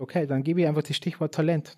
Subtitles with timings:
[0.00, 1.76] Okay, dann gebe ich einfach das Stichwort Talent.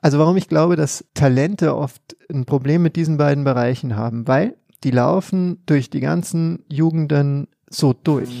[0.00, 4.56] Also warum ich glaube, dass Talente oft ein Problem mit diesen beiden Bereichen haben, weil
[4.84, 8.40] die laufen durch die ganzen Jugenden so durch.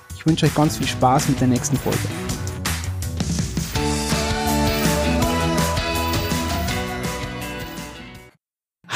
[0.21, 1.97] ich wünsche euch ganz viel Spaß mit der nächsten Folge.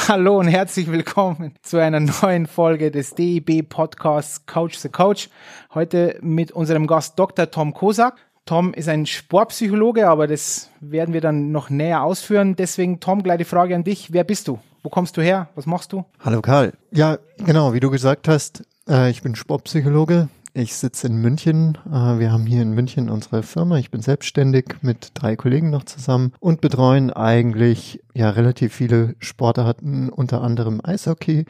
[0.06, 5.28] Hallo und herzlich willkommen zu einer neuen Folge des DIB Podcasts Coach the Coach.
[5.74, 7.50] Heute mit unserem Gast Dr.
[7.50, 8.14] Tom Kosak.
[8.44, 12.54] Tom ist ein Sportpsychologe, aber das werden wir dann noch näher ausführen.
[12.54, 14.12] Deswegen, Tom, gleich die Frage an dich.
[14.12, 14.60] Wer bist du?
[14.84, 15.48] Wo kommst du her?
[15.56, 16.04] Was machst du?
[16.24, 16.74] Hallo Karl.
[16.92, 21.76] Ja, genau, wie du gesagt hast, äh, ich bin Sportpsychologe, ich sitze in München.
[21.86, 23.78] Äh, wir haben hier in München unsere Firma.
[23.78, 30.08] Ich bin selbstständig mit drei Kollegen noch zusammen und betreuen eigentlich ja relativ viele Sportarten,
[30.08, 31.44] unter anderem Eishockey.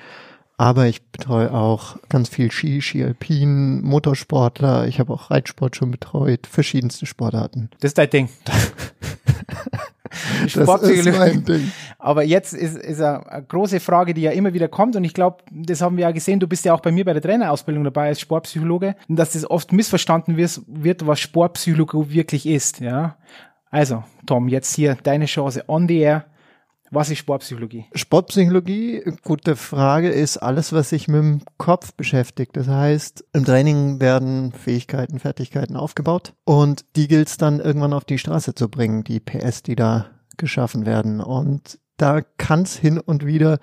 [0.59, 4.89] Aber ich betreue auch ganz viel Ski, Ski Alpin, Motorsportler.
[4.89, 7.71] Ich habe auch Reitsport schon betreut, verschiedenste Sportarten.
[7.81, 8.29] Das ist dein Ding.
[10.47, 11.71] Sportpsychologie.
[11.99, 15.39] Aber jetzt ist, ist eine große Frage, die ja immer wieder kommt und ich glaube,
[15.51, 18.09] das haben wir ja gesehen, du bist ja auch bei mir bei der Trainerausbildung dabei
[18.09, 23.17] als Sportpsychologe und dass das oft missverstanden wird, wird was Sportpsychologie wirklich ist, ja.
[23.71, 26.25] Also, Tom, jetzt hier deine Chance on the air.
[26.91, 27.87] Was ist Sportpsychologie?
[27.95, 32.57] Sportpsychologie, gute Frage, ist alles, was sich mit dem Kopf beschäftigt.
[32.57, 38.05] Das heißt, im Training werden Fähigkeiten, Fertigkeiten aufgebaut und die gilt es dann irgendwann auf
[38.05, 41.21] die Straße zu bringen, die PS, die da geschaffen werden.
[41.21, 43.59] Und da kann es hin und wieder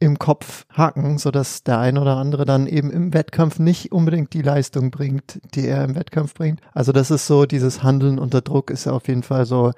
[0.00, 4.32] im Kopf hacken, so dass der ein oder andere dann eben im Wettkampf nicht unbedingt
[4.32, 6.60] die Leistung bringt, die er im Wettkampf bringt.
[6.72, 9.72] Also das ist so, dieses Handeln unter Druck ist auf jeden Fall so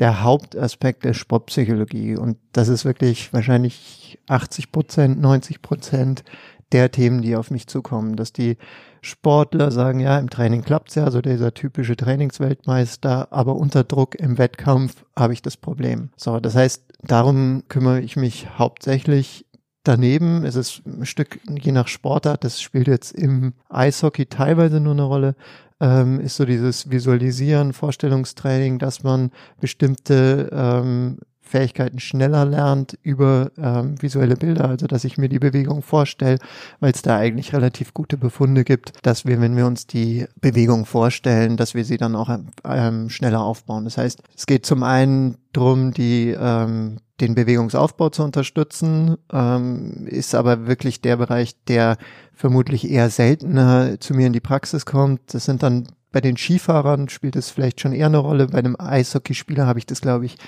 [0.00, 2.16] der Hauptaspekt der Sportpsychologie.
[2.16, 6.24] Und das ist wirklich wahrscheinlich 80 Prozent, 90 Prozent
[6.72, 8.56] der Themen, die auf mich zukommen, dass die
[9.02, 14.38] Sportler sagen, ja, im Training klappt's ja, so dieser typische Trainingsweltmeister, aber unter Druck im
[14.38, 16.10] Wettkampf habe ich das Problem.
[16.16, 19.46] So, das heißt, darum kümmere ich mich hauptsächlich.
[19.82, 24.92] Daneben ist es ein Stück, je nach Sportart, das spielt jetzt im Eishockey teilweise nur
[24.92, 25.34] eine Rolle,
[25.80, 29.30] ähm, ist so dieses Visualisieren, Vorstellungstraining, dass man
[29.60, 31.18] bestimmte ähm,
[31.50, 36.38] Fähigkeiten schneller lernt über ähm, visuelle Bilder, also dass ich mir die Bewegung vorstelle,
[36.78, 40.86] weil es da eigentlich relativ gute Befunde gibt, dass wir, wenn wir uns die Bewegung
[40.86, 42.30] vorstellen, dass wir sie dann auch
[42.64, 43.84] ähm, schneller aufbauen.
[43.84, 50.34] Das heißt, es geht zum einen drum, die ähm, den Bewegungsaufbau zu unterstützen, ähm, ist
[50.34, 51.98] aber wirklich der Bereich, der
[52.32, 55.34] vermutlich eher seltener zu mir in die Praxis kommt.
[55.34, 58.48] Das sind dann bei den Skifahrern spielt es vielleicht schon eher eine Rolle.
[58.48, 60.38] Bei einem Eishockeyspieler habe ich das, glaube ich,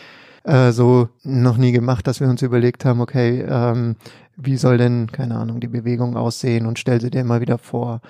[0.45, 3.97] äh, so noch nie gemacht, dass wir uns überlegt haben, okay, ähm,
[4.37, 8.01] wie soll denn, keine Ahnung, die Bewegung aussehen und stell sie dir immer wieder vor.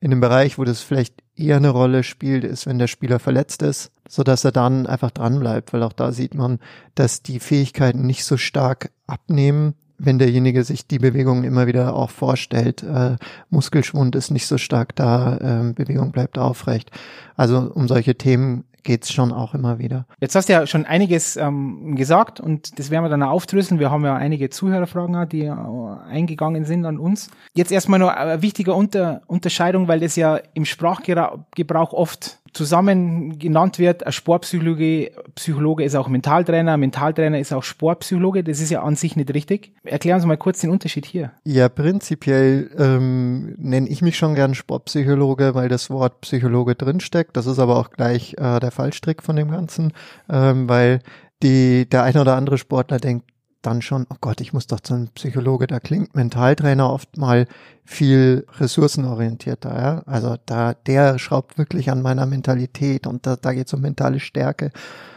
[0.00, 3.62] In dem Bereich, wo das vielleicht eher eine Rolle spielt, ist, wenn der Spieler verletzt
[3.62, 6.58] ist, so dass er dann einfach dran bleibt, weil auch da sieht man,
[6.94, 12.10] dass die Fähigkeiten nicht so stark abnehmen, wenn derjenige sich die Bewegung immer wieder auch
[12.10, 12.82] vorstellt.
[12.82, 13.16] Äh,
[13.50, 16.90] Muskelschwund ist nicht so stark da, äh, Bewegung bleibt aufrecht.
[17.36, 20.06] Also um solche Themen geht's schon auch immer wieder.
[20.20, 23.80] Jetzt hast du ja schon einiges ähm, gesagt und das werden wir dann auch aufdröseln.
[23.80, 25.54] Wir haben ja einige Zuhörerfragen, die äh,
[26.08, 27.30] eingegangen sind an uns.
[27.54, 33.78] Jetzt erstmal noch eine wichtige Unter Unterscheidung, weil das ja im Sprachgebrauch oft zusammen genannt
[33.78, 38.44] wird, ein Sportpsychologe Psychologe ist auch Mentaltrainer, Mentaltrainer ist auch Sportpsychologe.
[38.44, 39.72] Das ist ja an sich nicht richtig.
[39.82, 41.32] Erklären Sie mal kurz den Unterschied hier.
[41.44, 47.36] Ja, prinzipiell ähm, nenne ich mich schon gern Sportpsychologe, weil das Wort Psychologe drinsteckt.
[47.36, 49.92] Das ist aber auch gleich äh, der Fallstrick von dem Ganzen,
[50.30, 51.00] ähm, weil
[51.42, 53.33] die, der eine oder andere Sportler denkt,
[53.66, 57.46] dann schon, oh Gott, ich muss doch zu einem Psychologe, da klingt Mentaltrainer oft mal
[57.84, 59.74] viel ressourcenorientierter.
[59.74, 60.02] Ja?
[60.06, 64.20] Also da, der schraubt wirklich an meiner Mentalität und da, da geht es um mentale
[64.20, 64.70] Stärke.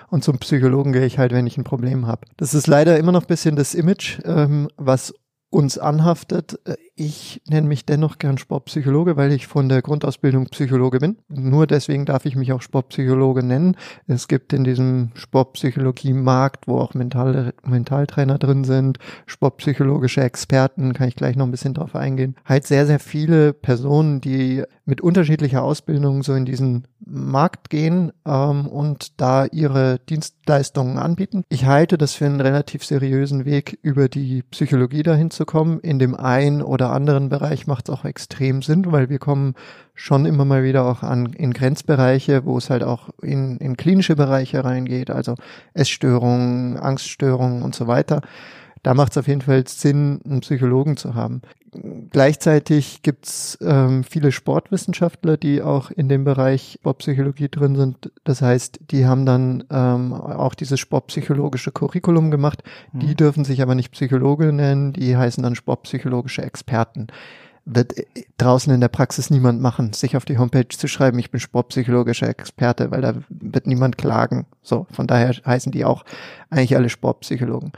[0.10, 2.22] Und zum Psychologen gehe ich halt, wenn ich ein Problem habe.
[2.38, 5.14] Das ist leider immer noch ein bisschen das Image, ähm, was
[5.50, 6.60] uns anhaftet.
[6.98, 11.18] Ich nenne mich dennoch gern Sportpsychologe, weil ich von der Grundausbildung Psychologe bin.
[11.30, 13.78] Nur deswegen darf ich mich auch Sportpsychologe nennen.
[14.08, 18.98] Es gibt in diesem Sportpsychologie-Markt, wo auch Mental Mentaltrainer drin sind,
[19.28, 24.20] sportpsychologische Experten, kann ich gleich noch ein bisschen drauf eingehen, halt sehr, sehr viele Personen,
[24.20, 31.44] die mit unterschiedlicher Ausbildung so in diesen Markt gehen ähm, und da ihre Dienstleistungen anbieten.
[31.50, 35.80] Ich halte das für einen relativ seriösen Weg, über die Psychologie dahin zu kommen.
[35.82, 39.56] In dem einen oder anderen Bereich macht es auch extrem Sinn, weil wir kommen
[39.94, 44.16] schon immer mal wieder auch an in Grenzbereiche, wo es halt auch in, in klinische
[44.16, 45.36] Bereiche reingeht, also
[45.74, 48.22] Essstörungen, Angststörungen und so weiter.
[48.84, 51.42] Da macht es auf jeden Fall Sinn, einen Psychologen zu haben.
[52.10, 58.12] Gleichzeitig gibt's ähm, viele Sportwissenschaftler, die auch in dem Bereich Sportpsychologie drin sind.
[58.24, 62.64] Das heißt, die haben dann ähm, auch dieses sportpsychologische Curriculum gemacht.
[62.94, 63.00] Mhm.
[63.00, 67.08] Die dürfen sich aber nicht Psychologe nennen, die heißen dann sportpsychologische Experten
[67.70, 67.94] wird
[68.38, 72.30] draußen in der Praxis niemand machen, sich auf die Homepage zu schreiben, ich bin sportpsychologischer
[72.30, 74.46] Experte, weil da wird niemand klagen.
[74.62, 76.06] So, von daher heißen die auch
[76.50, 77.74] eigentlich alle Sportpsychologen.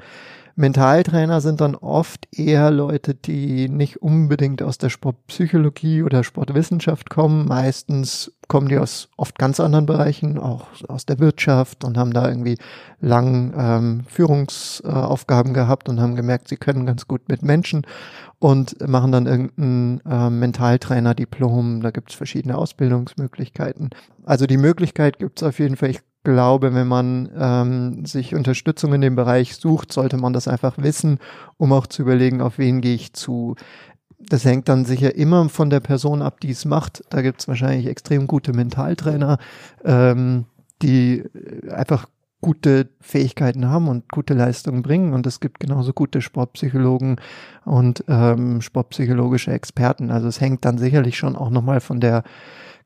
[0.60, 7.48] Mentaltrainer sind dann oft eher Leute, die nicht unbedingt aus der Sportpsychologie oder Sportwissenschaft kommen.
[7.48, 12.28] Meistens kommen die aus oft ganz anderen Bereichen, auch aus der Wirtschaft und haben da
[12.28, 12.58] irgendwie
[13.00, 17.88] lang ähm, Führungsaufgaben gehabt und haben gemerkt, sie können ganz gut mit Menschen
[18.40, 21.80] und machen dann irgendein äh, Mentaltrainer-Diplom.
[21.80, 23.92] Da gibt es verschiedene Ausbildungsmöglichkeiten.
[24.26, 25.92] Also die Möglichkeit gibt es auf jeden Fall.
[25.92, 30.78] Ich glaube, wenn man ähm, sich Unterstützung in dem Bereich sucht, sollte man das einfach
[30.78, 31.20] wissen,
[31.58, 33.56] um auch zu überlegen, auf wen gehe ich zu.
[34.20, 37.04] Das hängt dann sicher immer von der Person ab, die es macht.
[37.10, 39.38] Da gibt es wahrscheinlich extrem gute Mentaltrainer,
[39.86, 40.46] ähm,
[40.82, 41.24] die
[41.70, 42.08] einfach
[42.42, 45.14] gute Fähigkeiten haben und gute Leistungen bringen.
[45.14, 47.18] Und es gibt genauso gute Sportpsychologen
[47.66, 50.12] und ähm, sportpsychologische Experten.
[50.12, 52.24] Also es hängt dann sicherlich schon auch nochmal von der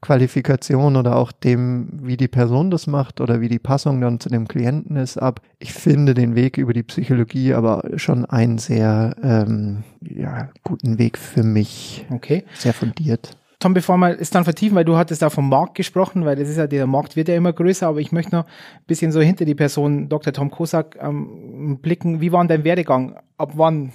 [0.03, 4.27] Qualifikation oder auch dem, wie die Person das macht oder wie die Passung dann zu
[4.27, 5.39] dem Klienten ist, ab.
[5.59, 11.17] Ich finde den Weg über die Psychologie aber schon einen sehr ähm, ja, guten Weg
[11.17, 12.05] für mich.
[12.09, 12.43] Okay.
[12.53, 13.37] Sehr fundiert.
[13.59, 16.49] Tom, bevor wir es dann vertiefen, weil du hattest da vom Markt gesprochen, weil das
[16.49, 19.21] ist ja, der Markt wird ja immer größer, aber ich möchte noch ein bisschen so
[19.21, 20.33] hinter die Person Dr.
[20.33, 22.19] Tom Kosak ähm, blicken.
[22.19, 23.15] Wie war dein Werdegang?
[23.37, 23.93] Ab wann?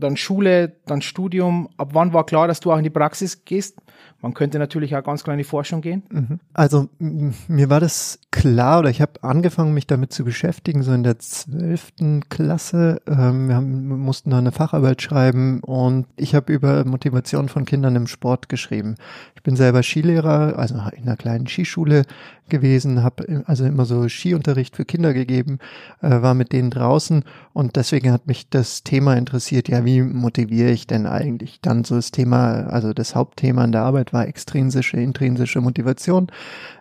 [0.00, 1.68] Dann Schule, dann Studium.
[1.76, 3.76] Ab wann war klar, dass du auch in die Praxis gehst?
[4.22, 6.02] Man könnte natürlich auch ganz klar in die Forschung gehen.
[6.10, 6.40] Mhm.
[6.52, 11.02] Also mir war das klar oder ich habe angefangen, mich damit zu beschäftigen, so in
[11.02, 13.00] der zwölften Klasse.
[13.06, 17.96] Ähm, wir, haben, mussten da eine Facharbeit schreiben und ich habe über Motivation von Kindern
[17.96, 18.96] im Sport geschrieben.
[19.36, 22.02] Ich bin selber Skilehrer, also in einer kleinen Skischule
[22.50, 25.58] gewesen, habe also immer so Skiunterricht für Kinder gegeben,
[26.02, 27.24] äh, war mit denen draußen
[27.54, 31.60] und deswegen hat mich das Thema interessiert, ja, wie motiviere ich denn eigentlich?
[31.62, 36.26] Dann so das Thema, also das Hauptthema in der Arbeit war extrinsische, intrinsische Motivation.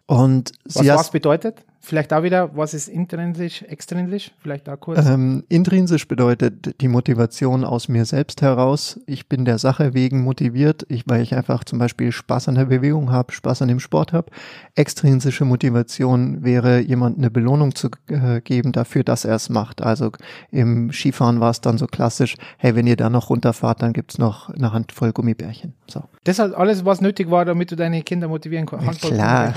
[0.09, 1.63] Und was was bedeutet?
[1.81, 4.31] Vielleicht da wieder, was ist intrinsisch, extrinsisch?
[4.41, 5.05] Vielleicht da kurz.
[5.05, 8.99] Ähm, intrinsisch bedeutet die Motivation aus mir selbst heraus.
[9.05, 12.65] Ich bin der Sache wegen motiviert, ich, weil ich einfach zum Beispiel Spaß an der
[12.65, 14.29] Bewegung habe, Spaß an dem Sport habe.
[14.75, 19.81] Extrinsische Motivation wäre, jemand eine Belohnung zu äh, geben dafür, dass er es macht.
[19.81, 20.11] Also
[20.51, 24.17] im Skifahren war es dann so klassisch, hey, wenn ihr da noch runterfahrt, dann gibt's
[24.17, 25.73] noch eine Handvoll Gummibärchen.
[25.87, 26.03] So.
[26.25, 29.01] Das hat alles, was nötig war, damit du deine Kinder motivieren kannst.
[29.01, 29.53] Klar.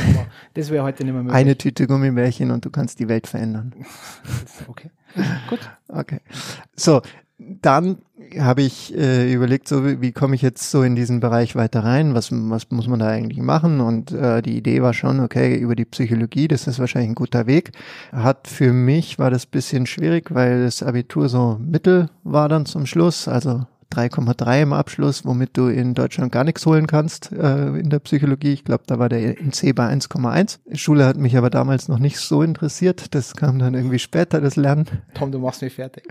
[0.54, 1.36] Das wäre heute nicht mehr möglich.
[1.36, 3.74] Eine Tüte Gummibärchen und du kannst die Welt verändern.
[4.68, 4.90] Okay.
[5.48, 5.58] Gut.
[5.88, 6.20] Okay.
[6.74, 7.02] So,
[7.38, 7.98] dann
[8.38, 11.84] habe ich äh, überlegt, so wie, wie komme ich jetzt so in diesen Bereich weiter
[11.84, 12.14] rein?
[12.14, 13.80] Was, was muss man da eigentlich machen?
[13.80, 17.46] Und äh, die Idee war schon, okay, über die Psychologie, das ist wahrscheinlich ein guter
[17.46, 17.72] Weg.
[18.12, 22.86] Hat für mich war das bisschen schwierig, weil das Abitur so mittel war dann zum
[22.86, 23.28] Schluss.
[23.28, 27.98] Also 3,3 im Abschluss, womit du in Deutschland gar nichts holen kannst äh, in der
[28.00, 28.52] Psychologie.
[28.52, 30.58] Ich glaube, da war der NC bei 1,1.
[30.74, 33.14] Schule hat mich aber damals noch nicht so interessiert.
[33.14, 34.86] Das kam dann irgendwie später, das Lernen.
[35.14, 36.04] Tom, du machst mich fertig.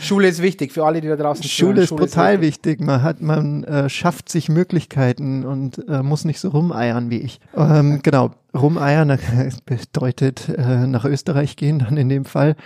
[0.00, 2.80] Schule ist wichtig für alle, die da draußen Schule ist Schule brutal ist wichtig.
[2.80, 7.40] Man hat, man äh, schafft sich Möglichkeiten und äh, muss nicht so rumeiern wie ich.
[7.56, 12.56] Ähm, genau rumeiern, das bedeutet äh, nach Österreich gehen, dann in dem Fall,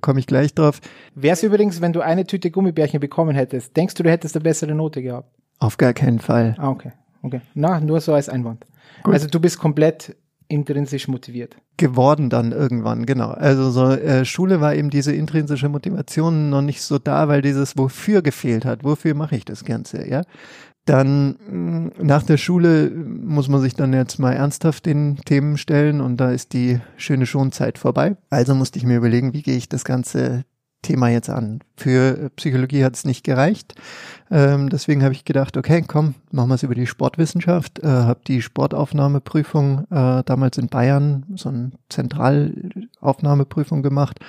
[0.00, 0.80] komme ich gleich drauf.
[1.14, 4.74] Wär's übrigens, wenn du eine Tüte Gummibärchen bekommen hättest, denkst du, du hättest eine bessere
[4.74, 5.30] Note gehabt?
[5.58, 6.54] Auf gar keinen Fall.
[6.58, 6.92] Ah, okay.
[7.22, 7.40] Okay.
[7.54, 8.64] Na, nur so als Einwand.
[9.02, 9.14] Gut.
[9.14, 10.16] Also du bist komplett
[10.48, 11.56] intrinsisch motiviert.
[11.76, 13.30] Geworden dann irgendwann, genau.
[13.30, 17.76] Also so äh, Schule war eben diese intrinsische Motivation noch nicht so da, weil dieses
[17.76, 18.82] Wofür gefehlt hat.
[18.82, 20.22] Wofür mache ich das Ganze, ja?
[20.88, 26.00] Dann mm, nach der Schule muss man sich dann jetzt mal ernsthaft den Themen stellen
[26.00, 28.16] und da ist die schöne Schonzeit vorbei.
[28.30, 30.44] Also musste ich mir überlegen, wie gehe ich das ganze
[30.80, 31.58] Thema jetzt an.
[31.76, 33.74] Für Psychologie hat es nicht gereicht.
[34.30, 37.80] Ähm, deswegen habe ich gedacht, okay, komm, machen wir es über die Sportwissenschaft.
[37.80, 44.20] Äh, habe die Sportaufnahmeprüfung äh, damals in Bayern, so eine Zentralaufnahmeprüfung gemacht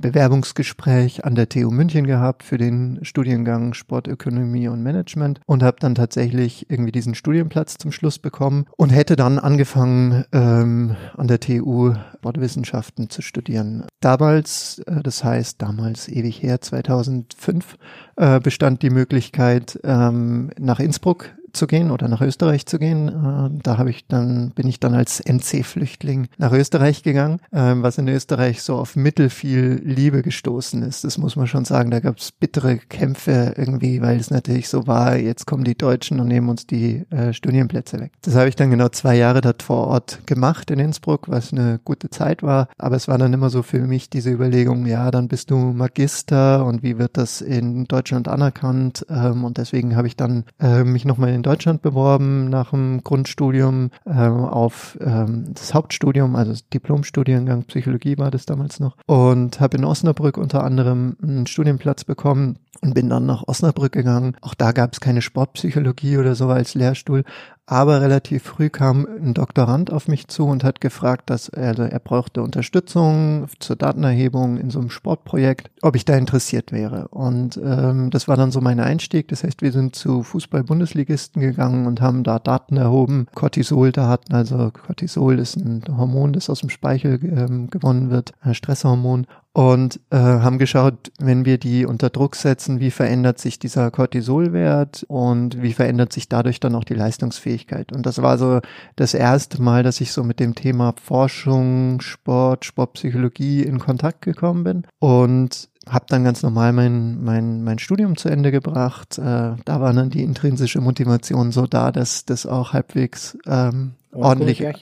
[0.00, 5.94] Bewerbungsgespräch an der TU München gehabt für den Studiengang Sportökonomie und Management und habe dann
[5.94, 11.94] tatsächlich irgendwie diesen Studienplatz zum Schluss bekommen und hätte dann angefangen ähm, an der TU
[12.16, 13.84] Sportwissenschaften zu studieren.
[14.00, 17.76] Damals, äh, das heißt damals ewig her, 2005,
[18.16, 23.08] äh, bestand die Möglichkeit, ähm, nach Innsbruck zu gehen oder nach Österreich zu gehen.
[23.08, 27.98] Äh, da habe ich dann bin ich dann als NC-Flüchtling nach Österreich gegangen, äh, was
[27.98, 31.04] in Österreich so auf mittel viel Liebe gestoßen ist.
[31.04, 31.90] Das muss man schon sagen.
[31.90, 35.16] Da gab es bittere Kämpfe irgendwie, weil es natürlich so war.
[35.16, 38.12] Jetzt kommen die Deutschen und nehmen uns die äh, Studienplätze weg.
[38.22, 41.80] Das habe ich dann genau zwei Jahre dort vor Ort gemacht in Innsbruck, was eine
[41.84, 42.68] gute Zeit war.
[42.78, 46.64] Aber es war dann immer so für mich diese Überlegung: Ja, dann bist du Magister
[46.64, 49.06] und wie wird das in Deutschland anerkannt?
[49.08, 53.90] Ähm, und deswegen habe ich dann äh, mich nochmal in Deutschland beworben nach dem Grundstudium
[54.04, 59.78] äh, auf ähm, das Hauptstudium, also das Diplomstudiengang Psychologie war das damals noch und habe
[59.78, 64.36] in Osnabrück unter anderem einen Studienplatz bekommen und bin dann nach Osnabrück gegangen.
[64.42, 67.24] Auch da gab es keine Sportpsychologie oder so als Lehrstuhl,
[67.70, 71.84] aber relativ früh kam ein Doktorand auf mich zu und hat gefragt, dass er, also
[71.84, 77.06] er brauchte Unterstützung zur Datenerhebung in so einem Sportprojekt, ob ich da interessiert wäre.
[77.08, 79.28] Und ähm, das war dann so mein Einstieg.
[79.28, 84.34] Das heißt, wir sind zu Fußball-Bundesligisten gegangen und haben da Daten erhoben, Cortisol-Daten.
[84.34, 89.98] Also Cortisol ist ein Hormon, das aus dem Speichel ähm, gewonnen wird, ein Stresshormon und
[90.10, 95.60] äh, haben geschaut, wenn wir die unter Druck setzen, wie verändert sich dieser Cortisolwert und
[95.60, 97.92] wie verändert sich dadurch dann auch die Leistungsfähigkeit.
[97.92, 98.60] Und das war so
[98.94, 104.62] das erste Mal, dass ich so mit dem Thema Forschung, Sport, Sportpsychologie in Kontakt gekommen
[104.62, 109.18] bin und habe dann ganz normal mein, mein, mein Studium zu Ende gebracht.
[109.18, 114.60] Äh, da war dann die intrinsische Motivation so da, dass das auch halbwegs ähm, ordentlich,
[114.60, 114.72] ja.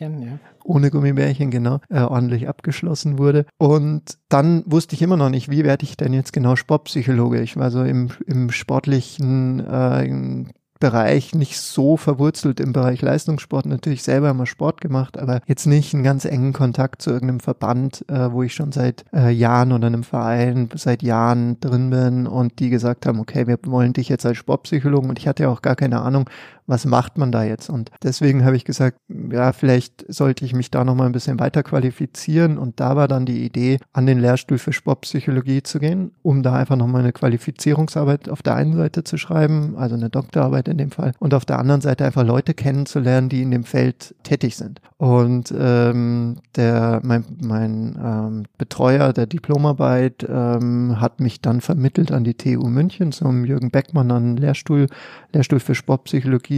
[0.65, 3.47] ohne Gummibärchen, genau, äh, ordentlich abgeschlossen wurde.
[3.59, 7.41] Und dann wusste ich immer noch nicht, wie werde ich denn jetzt genau Sportpsychologe?
[7.41, 10.45] Ich war so im, im sportlichen äh,
[10.79, 13.67] Bereich nicht so verwurzelt im Bereich Leistungssport.
[13.67, 18.05] Natürlich selber immer Sport gemacht, aber jetzt nicht einen ganz engen Kontakt zu irgendeinem Verband,
[18.09, 22.59] äh, wo ich schon seit äh, Jahren oder einem Verein seit Jahren drin bin und
[22.59, 25.63] die gesagt haben, okay, wir wollen dich jetzt als Sportpsychologen und ich hatte ja auch
[25.63, 26.29] gar keine Ahnung,
[26.69, 27.71] was macht man da jetzt?
[27.71, 31.63] Und deswegen habe ich gesagt, ja, vielleicht sollte ich mich da nochmal ein bisschen weiter
[31.63, 32.59] qualifizieren.
[32.59, 36.55] Und da war dann die Idee, an den Lehrstuhl für Sportpsychologie zu gehen, um da
[36.55, 40.91] einfach nochmal eine Qualifizierungsarbeit auf der einen Seite zu schreiben, also eine Doktorarbeit in dem
[40.91, 44.83] Fall, und auf der anderen Seite einfach Leute kennenzulernen, die in dem Feld tätig sind.
[44.99, 52.25] Und ähm, der mein, mein ähm, Betreuer der Diplomarbeit ähm, hat mich dann vermittelt an
[52.25, 54.87] die TU München zum Jürgen Beckmann an Lehrstuhl,
[55.33, 56.58] Lehrstuhl für Sportpsychologie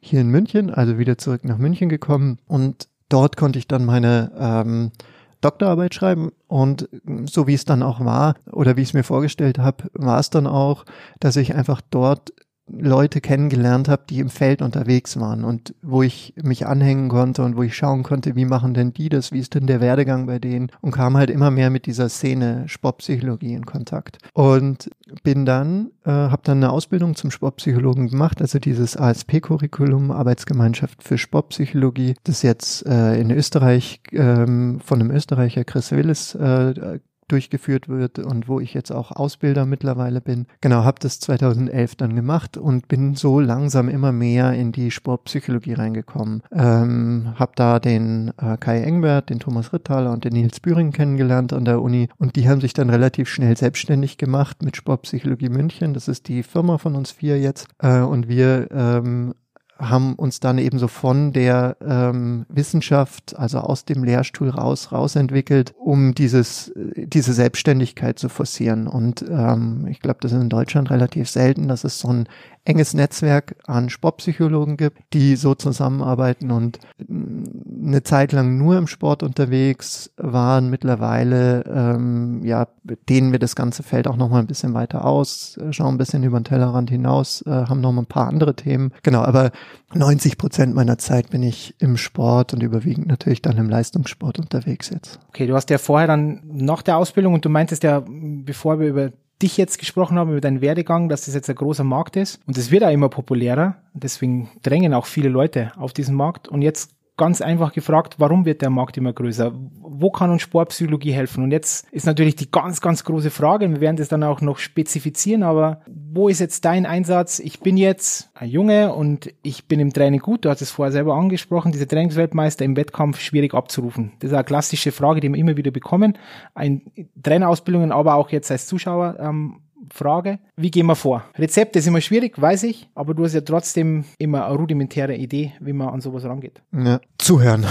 [0.00, 2.38] hier in München, also wieder zurück nach München gekommen.
[2.46, 4.92] Und dort konnte ich dann meine ähm,
[5.40, 6.30] Doktorarbeit schreiben.
[6.46, 6.88] Und
[7.24, 10.30] so wie es dann auch war oder wie ich es mir vorgestellt habe, war es
[10.30, 10.84] dann auch,
[11.20, 12.32] dass ich einfach dort
[12.70, 17.56] Leute kennengelernt habe, die im Feld unterwegs waren und wo ich mich anhängen konnte und
[17.56, 20.38] wo ich schauen konnte, wie machen denn die das, wie ist denn der Werdegang bei
[20.38, 24.18] denen und kam halt immer mehr mit dieser Szene Sportpsychologie in Kontakt.
[24.34, 24.90] Und
[25.22, 31.18] bin dann, äh, habe dann eine Ausbildung zum Sportpsychologen gemacht, also dieses ASP-Curriculum, Arbeitsgemeinschaft für
[31.18, 38.18] Sportpsychologie, das jetzt äh, in Österreich ähm, von einem Österreicher Chris Willis äh, durchgeführt wird
[38.18, 40.46] und wo ich jetzt auch Ausbilder mittlerweile bin.
[40.60, 45.74] Genau, habe das 2011 dann gemacht und bin so langsam immer mehr in die Sportpsychologie
[45.74, 46.42] reingekommen.
[46.52, 51.52] Ähm, habe da den äh, Kai Engbert, den Thomas Rittaler und den Nils Büring kennengelernt
[51.52, 55.94] an der Uni und die haben sich dann relativ schnell selbstständig gemacht mit Sportpsychologie München.
[55.94, 59.34] Das ist die Firma von uns vier jetzt äh, und wir ähm,
[59.78, 65.72] haben uns dann eben so von der ähm, Wissenschaft, also aus dem Lehrstuhl raus, rausentwickelt,
[65.78, 68.88] um dieses, diese Selbstständigkeit zu forcieren.
[68.88, 72.28] Und ähm, ich glaube, das ist in Deutschland relativ selten, dass es so ein
[72.68, 79.22] enges Netzwerk an Sportpsychologen gibt, die so zusammenarbeiten und eine Zeit lang nur im Sport
[79.22, 80.68] unterwegs waren.
[80.68, 82.68] Mittlerweile, ähm, ja,
[83.08, 86.22] dehnen wir das ganze Feld auch noch mal ein bisschen weiter aus, schauen ein bisschen
[86.24, 88.92] über den Tellerrand hinaus, äh, haben noch mal ein paar andere Themen.
[89.02, 89.50] Genau, aber
[89.94, 94.90] 90 Prozent meiner Zeit bin ich im Sport und überwiegend natürlich dann im Leistungssport unterwegs
[94.90, 95.18] jetzt.
[95.28, 98.88] Okay, du hast ja vorher dann nach der Ausbildung und du meintest ja, bevor wir
[98.88, 102.40] über dich jetzt gesprochen haben, über deinen Werdegang, dass das jetzt ein großer Markt ist.
[102.46, 103.76] Und es wird auch immer populärer.
[103.94, 106.48] Deswegen drängen auch viele Leute auf diesen Markt.
[106.48, 109.52] Und jetzt ganz einfach gefragt, warum wird der Markt immer größer?
[109.82, 111.44] Wo kann uns Sportpsychologie helfen?
[111.44, 114.58] Und jetzt ist natürlich die ganz, ganz große Frage, wir werden das dann auch noch
[114.58, 117.40] spezifizieren, aber wo ist jetzt dein Einsatz?
[117.40, 120.92] Ich bin jetzt ein Junge und ich bin im Training gut, du hast es vorher
[120.92, 124.12] selber angesprochen, diese Trainingsweltmeister im Wettkampf schwierig abzurufen.
[124.20, 126.16] Das ist eine klassische Frage, die wir immer wieder bekommen.
[126.54, 126.82] Ein
[127.22, 129.60] Trainerausbildungen, aber auch jetzt als Zuschauer ähm,
[129.92, 130.38] Frage.
[130.56, 131.24] Wie gehen wir vor?
[131.36, 135.52] Rezepte ist immer schwierig, weiß ich, aber du hast ja trotzdem immer eine rudimentäre Idee,
[135.60, 136.62] wie man an sowas rangeht.
[136.72, 137.66] Ja, zuhören.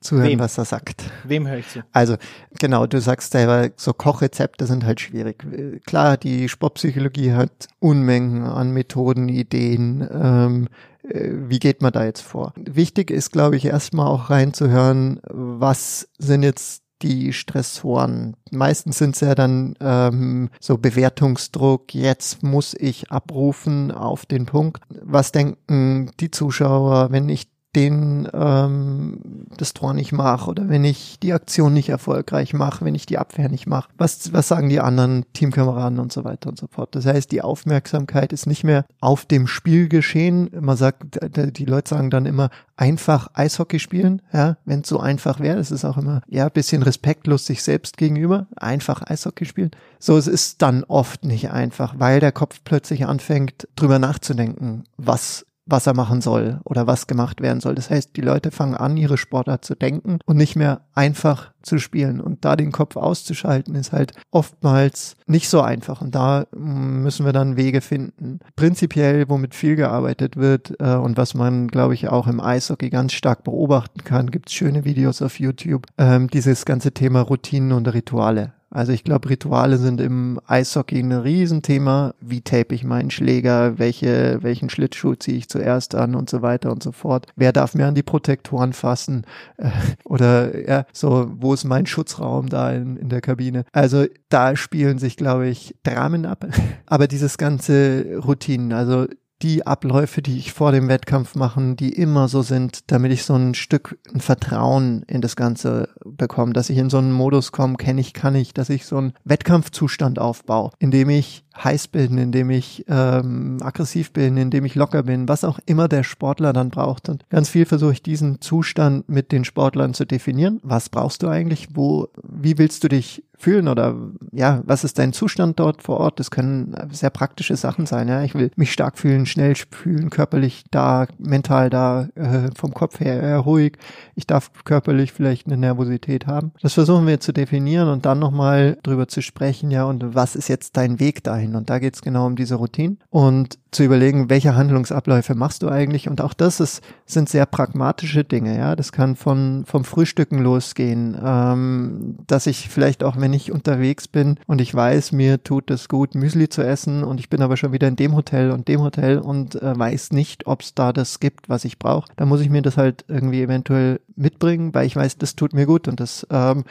[0.00, 0.38] Zuhören, Wem?
[0.38, 1.02] was er sagt.
[1.24, 1.82] Wem höre ich zu?
[1.92, 2.16] Also,
[2.58, 5.42] genau, du sagst selber, so Kochrezepte sind halt schwierig.
[5.86, 10.68] Klar, die Sportpsychologie hat Unmengen an Methoden, Ideen, ähm,
[11.08, 12.52] äh, wie geht man da jetzt vor?
[12.56, 18.36] Wichtig ist, glaube ich, erstmal auch reinzuhören, was sind jetzt die Stressoren.
[18.50, 24.82] Meistens sind es ja dann ähm, so Bewertungsdruck, jetzt muss ich abrufen auf den Punkt.
[25.02, 29.20] Was denken die Zuschauer, wenn ich den ähm,
[29.56, 33.18] das Tor nicht mache oder wenn ich die Aktion nicht erfolgreich mache, wenn ich die
[33.18, 33.88] Abwehr nicht mache.
[33.96, 36.94] Was, was sagen die anderen Teamkameraden und so weiter und so fort.
[36.94, 40.50] Das heißt, die Aufmerksamkeit ist nicht mehr auf dem Spiel geschehen.
[40.58, 45.40] Man sagt, die Leute sagen dann immer einfach Eishockey spielen, ja, wenn es so einfach
[45.40, 45.56] wäre.
[45.56, 48.46] Das ist auch immer ja bisschen respektlos sich selbst gegenüber.
[48.56, 49.70] Einfach Eishockey spielen.
[49.98, 55.46] So, es ist dann oft nicht einfach, weil der Kopf plötzlich anfängt, drüber nachzudenken, was
[55.66, 57.74] was er machen soll oder was gemacht werden soll.
[57.74, 61.78] Das heißt, die Leute fangen an, ihre Sportart zu denken und nicht mehr einfach zu
[61.78, 62.20] spielen.
[62.20, 66.02] Und da den Kopf auszuschalten, ist halt oftmals nicht so einfach.
[66.02, 68.40] Und da mm, müssen wir dann Wege finden.
[68.56, 73.12] Prinzipiell, womit viel gearbeitet wird äh, und was man, glaube ich, auch im Eishockey ganz
[73.12, 75.86] stark beobachten kann, gibt es schöne Videos auf YouTube.
[75.96, 78.52] Ähm, dieses ganze Thema Routinen und Rituale.
[78.74, 82.12] Also ich glaube, Rituale sind im Eishockey ein Riesenthema.
[82.20, 83.78] Wie tape ich meinen Schläger?
[83.78, 87.28] Welche, welchen Schlittschuh ziehe ich zuerst an und so weiter und so fort?
[87.36, 89.26] Wer darf mir an die Protektoren fassen?
[89.58, 89.70] Äh,
[90.04, 93.64] oder ja, so, wo ist mein Schutzraum da in, in der Kabine?
[93.70, 96.44] Also da spielen sich, glaube ich, Dramen ab.
[96.86, 99.06] Aber dieses ganze Routinen, also
[99.42, 103.34] die Abläufe, die ich vor dem Wettkampf mache, die immer so sind, damit ich so
[103.34, 107.76] ein Stück ein Vertrauen in das Ganze bekomme, dass ich in so einen Modus komme,
[107.76, 112.50] kenne ich, kann ich, dass ich so einen Wettkampfzustand aufbaue, indem ich heiß bin, indem
[112.50, 117.08] ich ähm, aggressiv bin, indem ich locker bin, was auch immer der Sportler dann braucht.
[117.08, 120.60] Und ganz viel versuche ich diesen Zustand mit den Sportlern zu definieren.
[120.62, 121.68] Was brauchst du eigentlich?
[121.74, 123.96] Wo, wie willst du dich fühlen oder
[124.32, 126.18] ja, was ist dein Zustand dort vor Ort?
[126.18, 128.08] Das können sehr praktische Sachen sein.
[128.08, 133.00] Ja, ich will mich stark fühlen, schnell fühlen, körperlich da, mental da, äh, vom Kopf
[133.00, 133.76] her eher ruhig.
[134.14, 136.52] Ich darf körperlich vielleicht eine Nervosität haben.
[136.62, 139.70] Das versuchen wir zu definieren und dann nochmal drüber zu sprechen.
[139.70, 141.43] Ja, und was ist jetzt dein Weg dahin?
[141.52, 145.68] Und da geht es genau um diese Routine und zu überlegen, welche Handlungsabläufe machst du
[145.68, 146.08] eigentlich?
[146.08, 148.56] Und auch das ist, sind sehr pragmatische Dinge.
[148.56, 154.08] Ja, das kann von vom Frühstücken losgehen, ähm, dass ich vielleicht auch, wenn ich unterwegs
[154.08, 157.56] bin und ich weiß, mir tut es gut, Müsli zu essen und ich bin aber
[157.56, 160.92] schon wieder in dem Hotel und dem Hotel und äh, weiß nicht, ob es da
[160.92, 164.86] das gibt, was ich brauche, dann muss ich mir das halt irgendwie eventuell mitbringen, weil
[164.86, 166.64] ich weiß, das tut mir gut und das ähm,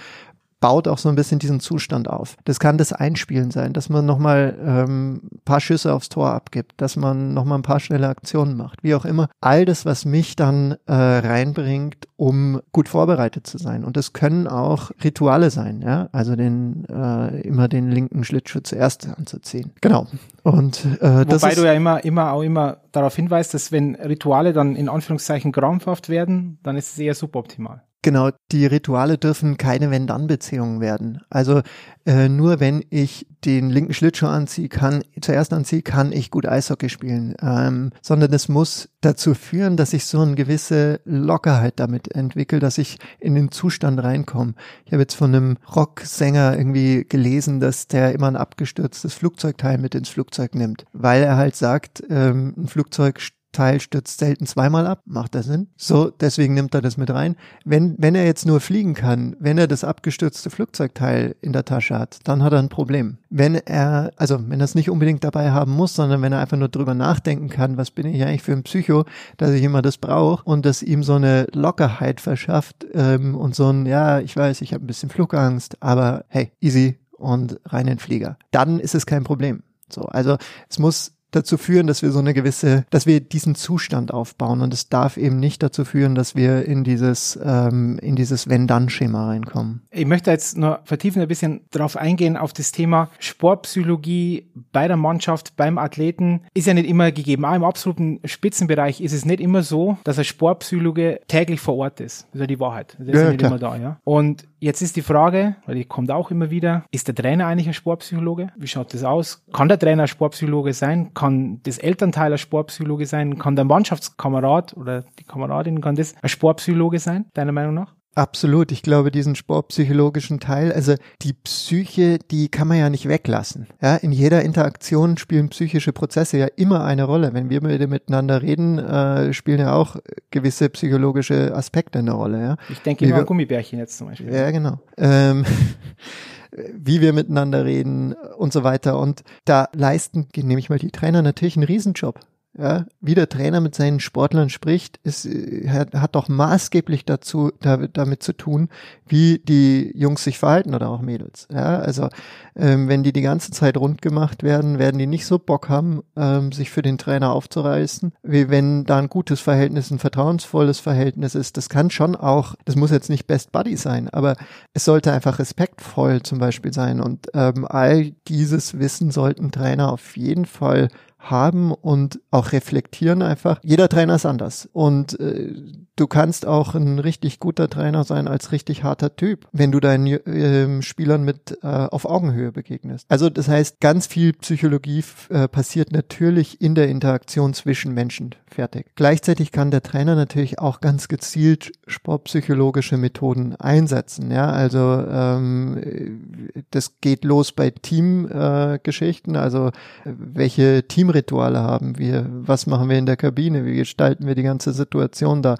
[0.63, 2.37] baut auch so ein bisschen diesen Zustand auf.
[2.45, 6.95] Das kann das Einspielen sein, dass man nochmal ähm, paar Schüsse aufs Tor abgibt, dass
[6.95, 9.27] man nochmal ein paar schnelle Aktionen macht, wie auch immer.
[9.41, 13.83] All das, was mich dann äh, reinbringt, um gut vorbereitet zu sein.
[13.83, 19.09] Und das können auch Rituale sein, ja, also den äh, immer den linken Schlittschuh zuerst
[19.09, 19.73] anzuziehen.
[19.81, 20.07] Genau.
[20.43, 24.53] Und äh, das Wobei du ja immer, immer auch immer darauf hinweist, dass wenn Rituale
[24.53, 27.83] dann in Anführungszeichen krampfhaft werden, dann ist es eher suboptimal.
[28.03, 31.21] Genau, die Rituale dürfen keine Wenn-Dann-Beziehungen werden.
[31.29, 31.61] Also
[32.05, 36.89] äh, nur wenn ich den linken Schlittschuh anziehe, kann zuerst anziehe, kann ich gut Eishockey
[36.89, 37.33] spielen.
[37.41, 42.77] Ähm, sondern es muss dazu führen, dass ich so eine gewisse Lockerheit damit entwickle, dass
[42.77, 44.55] ich in den Zustand reinkomme.
[44.83, 49.95] Ich habe jetzt von einem Rocksänger irgendwie gelesen, dass der immer ein abgestürztes Flugzeugteil mit
[49.95, 53.21] ins Flugzeug nimmt, weil er halt sagt, ähm, ein Flugzeug
[53.53, 55.01] Teil stürzt selten zweimal ab.
[55.05, 55.67] Macht das Sinn?
[55.77, 57.37] So, deswegen nimmt er das mit rein.
[57.63, 61.97] Wenn, wenn er jetzt nur fliegen kann, wenn er das abgestürzte Flugzeugteil in der Tasche
[61.97, 63.17] hat, dann hat er ein Problem.
[63.29, 66.57] Wenn er, also wenn er es nicht unbedingt dabei haben muss, sondern wenn er einfach
[66.57, 69.05] nur drüber nachdenken kann, was bin ich eigentlich für ein Psycho,
[69.37, 73.69] dass ich immer das brauche und das ihm so eine Lockerheit verschafft ähm, und so
[73.69, 77.93] ein, ja, ich weiß, ich habe ein bisschen Flugangst, aber hey, easy und rein in
[77.93, 78.37] den Flieger.
[78.51, 79.63] Dann ist es kein Problem.
[79.89, 80.37] So, also
[80.69, 84.73] es muss dazu führen, dass wir so eine gewisse, dass wir diesen Zustand aufbauen und
[84.73, 89.81] es darf eben nicht dazu führen, dass wir in dieses, ähm, in dieses Wenn-Dann-Schema reinkommen.
[89.91, 94.97] Ich möchte jetzt nur vertiefen ein bisschen darauf eingehen, auf das Thema Sportpsychologie bei der
[94.97, 96.41] Mannschaft, beim Athleten.
[96.53, 97.45] Ist ja nicht immer gegeben.
[97.45, 101.99] Auch im absoluten Spitzenbereich ist es nicht immer so, dass ein Sportpsychologe täglich vor Ort
[101.99, 102.27] ist.
[102.31, 102.95] Das ist ja die Wahrheit.
[102.99, 103.51] Der ist ja, ja nicht klar.
[103.51, 103.97] immer da, ja.
[104.03, 107.67] Und Jetzt ist die Frage, weil die kommt auch immer wieder, ist der Trainer eigentlich
[107.67, 108.47] ein Sportpsychologe?
[108.55, 109.43] Wie schaut das aus?
[109.51, 111.13] Kann der Trainer ein Sportpsychologe sein?
[111.13, 113.37] Kann das Elternteil ein Sportpsychologe sein?
[113.37, 117.93] Kann der Mannschaftskamerad oder die Kameradin, kann das ein Sportpsychologe sein, deiner Meinung nach?
[118.15, 118.71] Absolut.
[118.71, 123.67] Ich glaube, diesen sportpsychologischen Teil, also die Psyche, die kann man ja nicht weglassen.
[123.81, 127.33] Ja, in jeder Interaktion spielen psychische Prozesse ja immer eine Rolle.
[127.33, 129.97] Wenn wir miteinander reden, äh, spielen ja auch
[130.29, 132.41] gewisse psychologische Aspekte eine Rolle.
[132.41, 132.57] Ja.
[132.69, 134.31] Ich denke immer an Gummibärchen jetzt zum Beispiel.
[134.31, 134.79] Ja, genau.
[134.97, 135.45] Ähm,
[136.73, 138.99] wie wir miteinander reden und so weiter.
[138.99, 142.19] Und da leisten, nehme ich mal die Trainer natürlich einen Riesenjob
[142.55, 147.77] ja, wie der Trainer mit seinen Sportlern spricht, ist, äh, hat, doch maßgeblich dazu, da,
[147.77, 148.69] damit zu tun,
[149.07, 151.47] wie die Jungs sich verhalten oder auch Mädels.
[151.51, 152.09] Ja, also
[152.55, 156.03] ähm, wenn die die ganze Zeit rund gemacht werden, werden die nicht so Bock haben,
[156.15, 161.33] ähm, sich für den Trainer aufzureißen, wie wenn da ein gutes Verhältnis, ein vertrauensvolles Verhältnis
[161.33, 161.57] ist.
[161.57, 164.35] Das kann schon auch, das muss jetzt nicht Best Buddy sein, aber
[164.73, 170.17] es sollte einfach respektvoll zum Beispiel sein und ähm, all dieses Wissen sollten Trainer auf
[170.17, 170.89] jeden Fall
[171.23, 173.59] haben und auch reflektieren einfach.
[173.63, 175.53] Jeder Trainer ist anders und äh,
[175.95, 180.07] du kannst auch ein richtig guter Trainer sein als richtig harter Typ, wenn du deinen
[180.07, 183.05] äh, Spielern mit äh, auf Augenhöhe begegnest.
[183.09, 188.35] Also das heißt, ganz viel Psychologie äh, passiert natürlich in der Interaktion zwischen Menschen.
[188.53, 188.85] Fertig.
[188.95, 194.29] Gleichzeitig kann der Trainer natürlich auch ganz gezielt sportpsychologische Methoden einsetzen.
[194.29, 199.71] Ja, also ähm, das geht los bei Teamgeschichten, äh, also
[200.05, 204.71] welche Teamrituale haben wir, was machen wir in der Kabine, wie gestalten wir die ganze
[204.71, 205.55] Situation da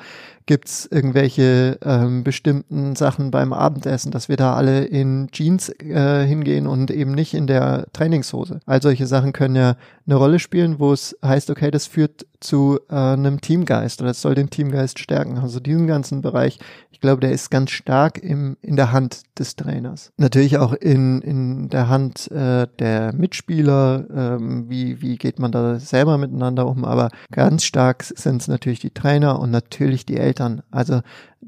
[0.46, 6.26] Gibt es irgendwelche ähm, bestimmten Sachen beim Abendessen, dass wir da alle in Jeans äh,
[6.26, 8.60] hingehen und eben nicht in der Trainingshose?
[8.66, 9.76] All solche Sachen können ja
[10.06, 14.22] eine Rolle spielen, wo es heißt, okay, das führt zu äh, einem Teamgeist oder es
[14.22, 15.38] soll den Teamgeist stärken.
[15.38, 16.60] Also diesen ganzen Bereich,
[16.92, 20.12] ich glaube, der ist ganz stark im, in der Hand des Trainers.
[20.18, 25.80] Natürlich auch in, in der Hand äh, der Mitspieler, ähm, wie, wie geht man da
[25.80, 30.33] selber miteinander um, aber ganz stark sind es natürlich die Trainer und natürlich die Eltern.
[30.72, 31.02] Also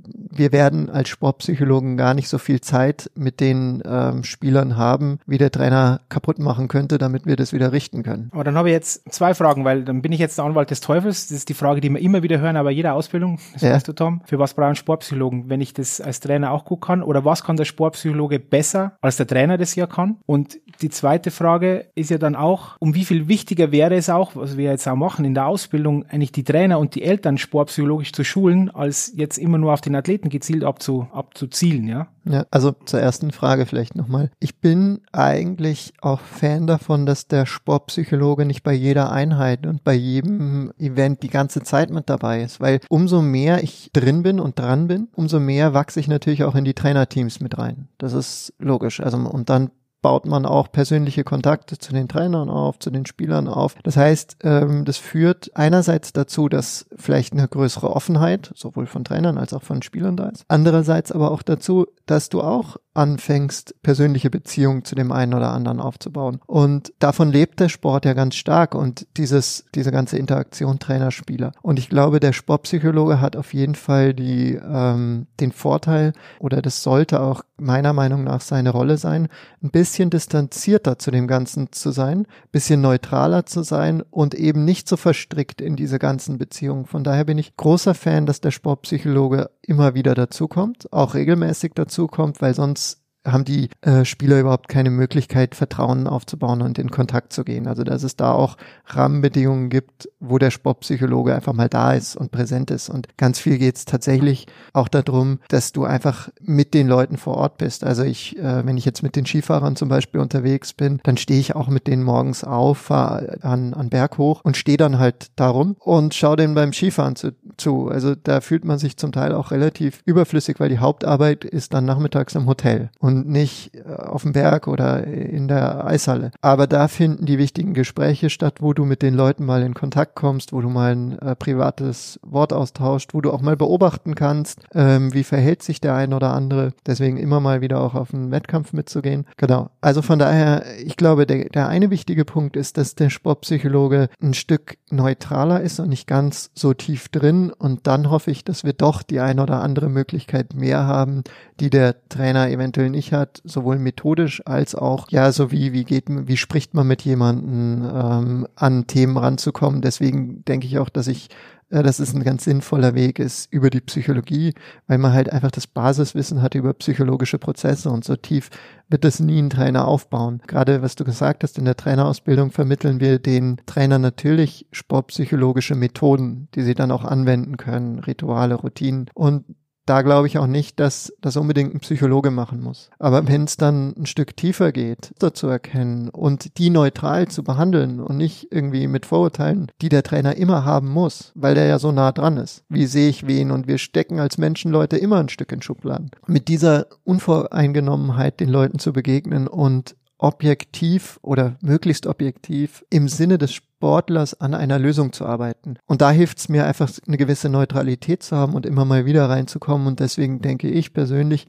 [0.06, 5.38] wir werden als Sportpsychologen gar nicht so viel Zeit mit den ähm, Spielern haben, wie
[5.38, 8.30] der Trainer kaputt machen könnte, damit wir das wieder richten können.
[8.34, 10.82] Aber dann habe ich jetzt zwei Fragen, weil dann bin ich jetzt der Anwalt des
[10.82, 11.28] Teufels.
[11.28, 13.72] Das ist die Frage, die wir immer wieder hören, aber jeder Ausbildung, das ja.
[13.72, 14.22] weißt du, Tom.
[14.26, 17.02] Für was brauchen Sportpsychologen, wenn ich das als Trainer auch gut kann?
[17.02, 20.18] Oder was kann der Sportpsychologe besser, als der Trainer das ja kann?
[20.26, 24.36] Und die zweite Frage ist ja dann auch, um wie viel wichtiger wäre es auch,
[24.36, 28.12] was wir jetzt auch machen in der Ausbildung, eigentlich die Trainer und die Eltern sportpsychologisch
[28.12, 32.08] zu schulen, als jetzt immer nur auf den Athleten gezielt abzu, abzuzielen, ja?
[32.28, 34.32] Ja, also zur ersten Frage vielleicht nochmal.
[34.40, 39.94] Ich bin eigentlich auch Fan davon, dass der Sportpsychologe nicht bei jeder Einheit und bei
[39.94, 44.60] jedem Event die ganze Zeit mit dabei ist, weil umso mehr ich drin bin und
[44.60, 47.88] dran bin, umso mehr wachse ich natürlich auch in die Trainerteams mit rein.
[47.98, 49.00] Das ist logisch.
[49.00, 49.70] Also und dann
[50.06, 53.74] baut man auch persönliche Kontakte zu den Trainern auf, zu den Spielern auf.
[53.82, 59.40] Das heißt, ähm, das führt einerseits dazu, dass vielleicht eine größere Offenheit sowohl von Trainern
[59.40, 60.46] als auch von Spielern da ist.
[60.48, 65.80] Andererseits aber auch dazu, dass du auch anfängst, persönliche Beziehungen zu dem einen oder anderen
[65.80, 66.40] aufzubauen.
[66.48, 71.52] Und davon lebt der Sport ja ganz stark und dieses, diese ganze Interaktion Trainer-Spieler.
[71.62, 76.84] Und ich glaube, der Sportpsychologe hat auf jeden Fall die, ähm, den Vorteil oder das
[76.84, 79.28] sollte auch meiner Meinung nach seine Rolle sein,
[79.64, 84.90] ein bisschen distanzierter zu dem Ganzen zu sein, bisschen neutraler zu sein und eben nicht
[84.90, 86.86] so verstrickt in diese ganzen Beziehungen.
[86.86, 92.42] Von daher bin ich großer Fan, dass der Sportpsychologe immer wieder dazukommt, auch regelmäßig dazukommt,
[92.42, 92.85] weil sonst
[93.26, 97.68] haben die äh, Spieler überhaupt keine Möglichkeit, Vertrauen aufzubauen und in Kontakt zu gehen.
[97.68, 98.58] Also dass es da auch
[98.88, 102.90] Rahmenbedingungen gibt, wo der Sportpsychologe einfach mal da ist und präsent ist.
[102.90, 107.38] Und ganz viel geht es tatsächlich auch darum, dass du einfach mit den Leuten vor
[107.38, 107.84] Ort bist.
[107.84, 111.40] Also ich, äh, wenn ich jetzt mit den Skifahrern zum Beispiel unterwegs bin, dann stehe
[111.40, 115.32] ich auch mit denen morgens auf, fahre an, an Berg hoch und stehe dann halt
[115.36, 117.90] darum und schaue denen beim Skifahren zu, zu.
[117.90, 121.86] Also da fühlt man sich zum Teil auch relativ überflüssig, weil die Hauptarbeit ist dann
[121.86, 122.90] nachmittags im Hotel.
[123.00, 126.32] Und und nicht äh, auf dem Berg oder in der Eishalle.
[126.42, 130.16] Aber da finden die wichtigen Gespräche statt, wo du mit den Leuten mal in Kontakt
[130.16, 134.64] kommst, wo du mal ein äh, privates Wort austauscht, wo du auch mal beobachten kannst,
[134.74, 136.74] ähm, wie verhält sich der ein oder andere.
[136.86, 139.26] Deswegen immer mal wieder auch auf einen Wettkampf mitzugehen.
[139.38, 139.70] Genau.
[139.82, 144.34] Also von daher, ich glaube, der, der eine wichtige Punkt ist, dass der Sportpsychologe ein
[144.34, 147.52] Stück neutraler ist und nicht ganz so tief drin.
[147.52, 151.24] Und dann hoffe ich, dass wir doch die eine oder andere Möglichkeit mehr haben,
[151.60, 156.06] die der Trainer eventuell nicht hat, sowohl methodisch als auch, ja, so wie, wie geht,
[156.08, 159.82] wie spricht man mit jemandem ähm, an Themen ranzukommen.
[159.82, 161.30] Deswegen denke ich auch, dass ich
[161.70, 164.54] äh, dass es ein ganz sinnvoller Weg ist über die Psychologie,
[164.88, 168.50] weil man halt einfach das Basiswissen hat über psychologische Prozesse und so tief
[168.88, 170.42] wird es nie ein Trainer aufbauen.
[170.46, 176.50] Gerade was du gesagt hast, in der Trainerausbildung vermitteln wir den Trainer natürlich sportpsychologische Methoden,
[176.54, 179.46] die sie dann auch anwenden können, Rituale, Routinen und
[179.86, 182.90] da glaube ich auch nicht, dass das unbedingt ein Psychologe machen muss.
[183.00, 188.00] Aber wenn es dann ein Stück tiefer geht, zu erkennen und die neutral zu behandeln
[188.00, 191.92] und nicht irgendwie mit Vorurteilen, die der Trainer immer haben muss, weil der ja so
[191.92, 192.64] nah dran ist.
[192.70, 193.52] Wie sehe ich wen?
[193.52, 196.12] Und wir stecken als Menschenleute immer ein Stück in Schubladen.
[196.28, 203.54] Mit dieser Unvoreingenommenheit den Leuten zu begegnen und objektiv oder möglichst objektiv im Sinne des
[203.54, 205.76] Sportlers an einer Lösung zu arbeiten.
[205.86, 209.30] Und da hilft es mir einfach eine gewisse Neutralität zu haben und immer mal wieder
[209.30, 209.88] reinzukommen.
[209.88, 211.48] Und deswegen denke ich persönlich,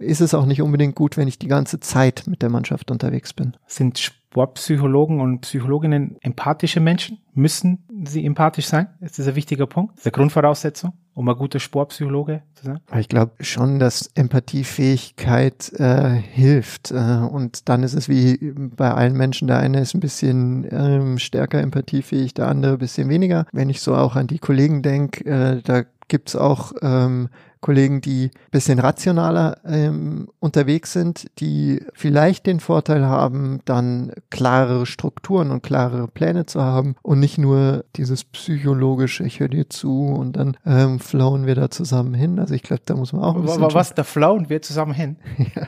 [0.00, 3.32] ist es auch nicht unbedingt gut, wenn ich die ganze Zeit mit der Mannschaft unterwegs
[3.32, 3.56] bin.
[3.66, 7.18] Sind Sportpsychologen und Psychologinnen empathische Menschen?
[7.34, 8.88] Müssen sie empathisch sein?
[9.00, 9.92] Ist das ein wichtiger Punkt?
[9.92, 12.80] Das ist eine Grundvoraussetzung, um ein guter Sportpsychologe zu sein?
[12.98, 16.90] Ich glaube schon, dass Empathiefähigkeit äh, hilft.
[16.90, 21.18] Äh, und dann ist es wie bei allen Menschen, der eine ist ein bisschen ähm,
[21.18, 23.46] stärker empathiefähig, der andere ein bisschen weniger.
[23.52, 27.30] Wenn ich so auch an die Kollegen denke, äh, da gibt's auch ähm,
[27.62, 35.50] Kollegen, die bisschen rationaler ähm, unterwegs sind, die vielleicht den Vorteil haben, dann klarere Strukturen
[35.50, 40.36] und klarere Pläne zu haben und nicht nur dieses psychologische, ich höre dir zu und
[40.36, 42.38] dann ähm, flowen wir da zusammen hin.
[42.38, 43.62] Also ich glaube, da muss man auch ein bisschen...
[43.62, 45.16] Was, da flowen wir zusammen hin?
[45.54, 45.66] ja.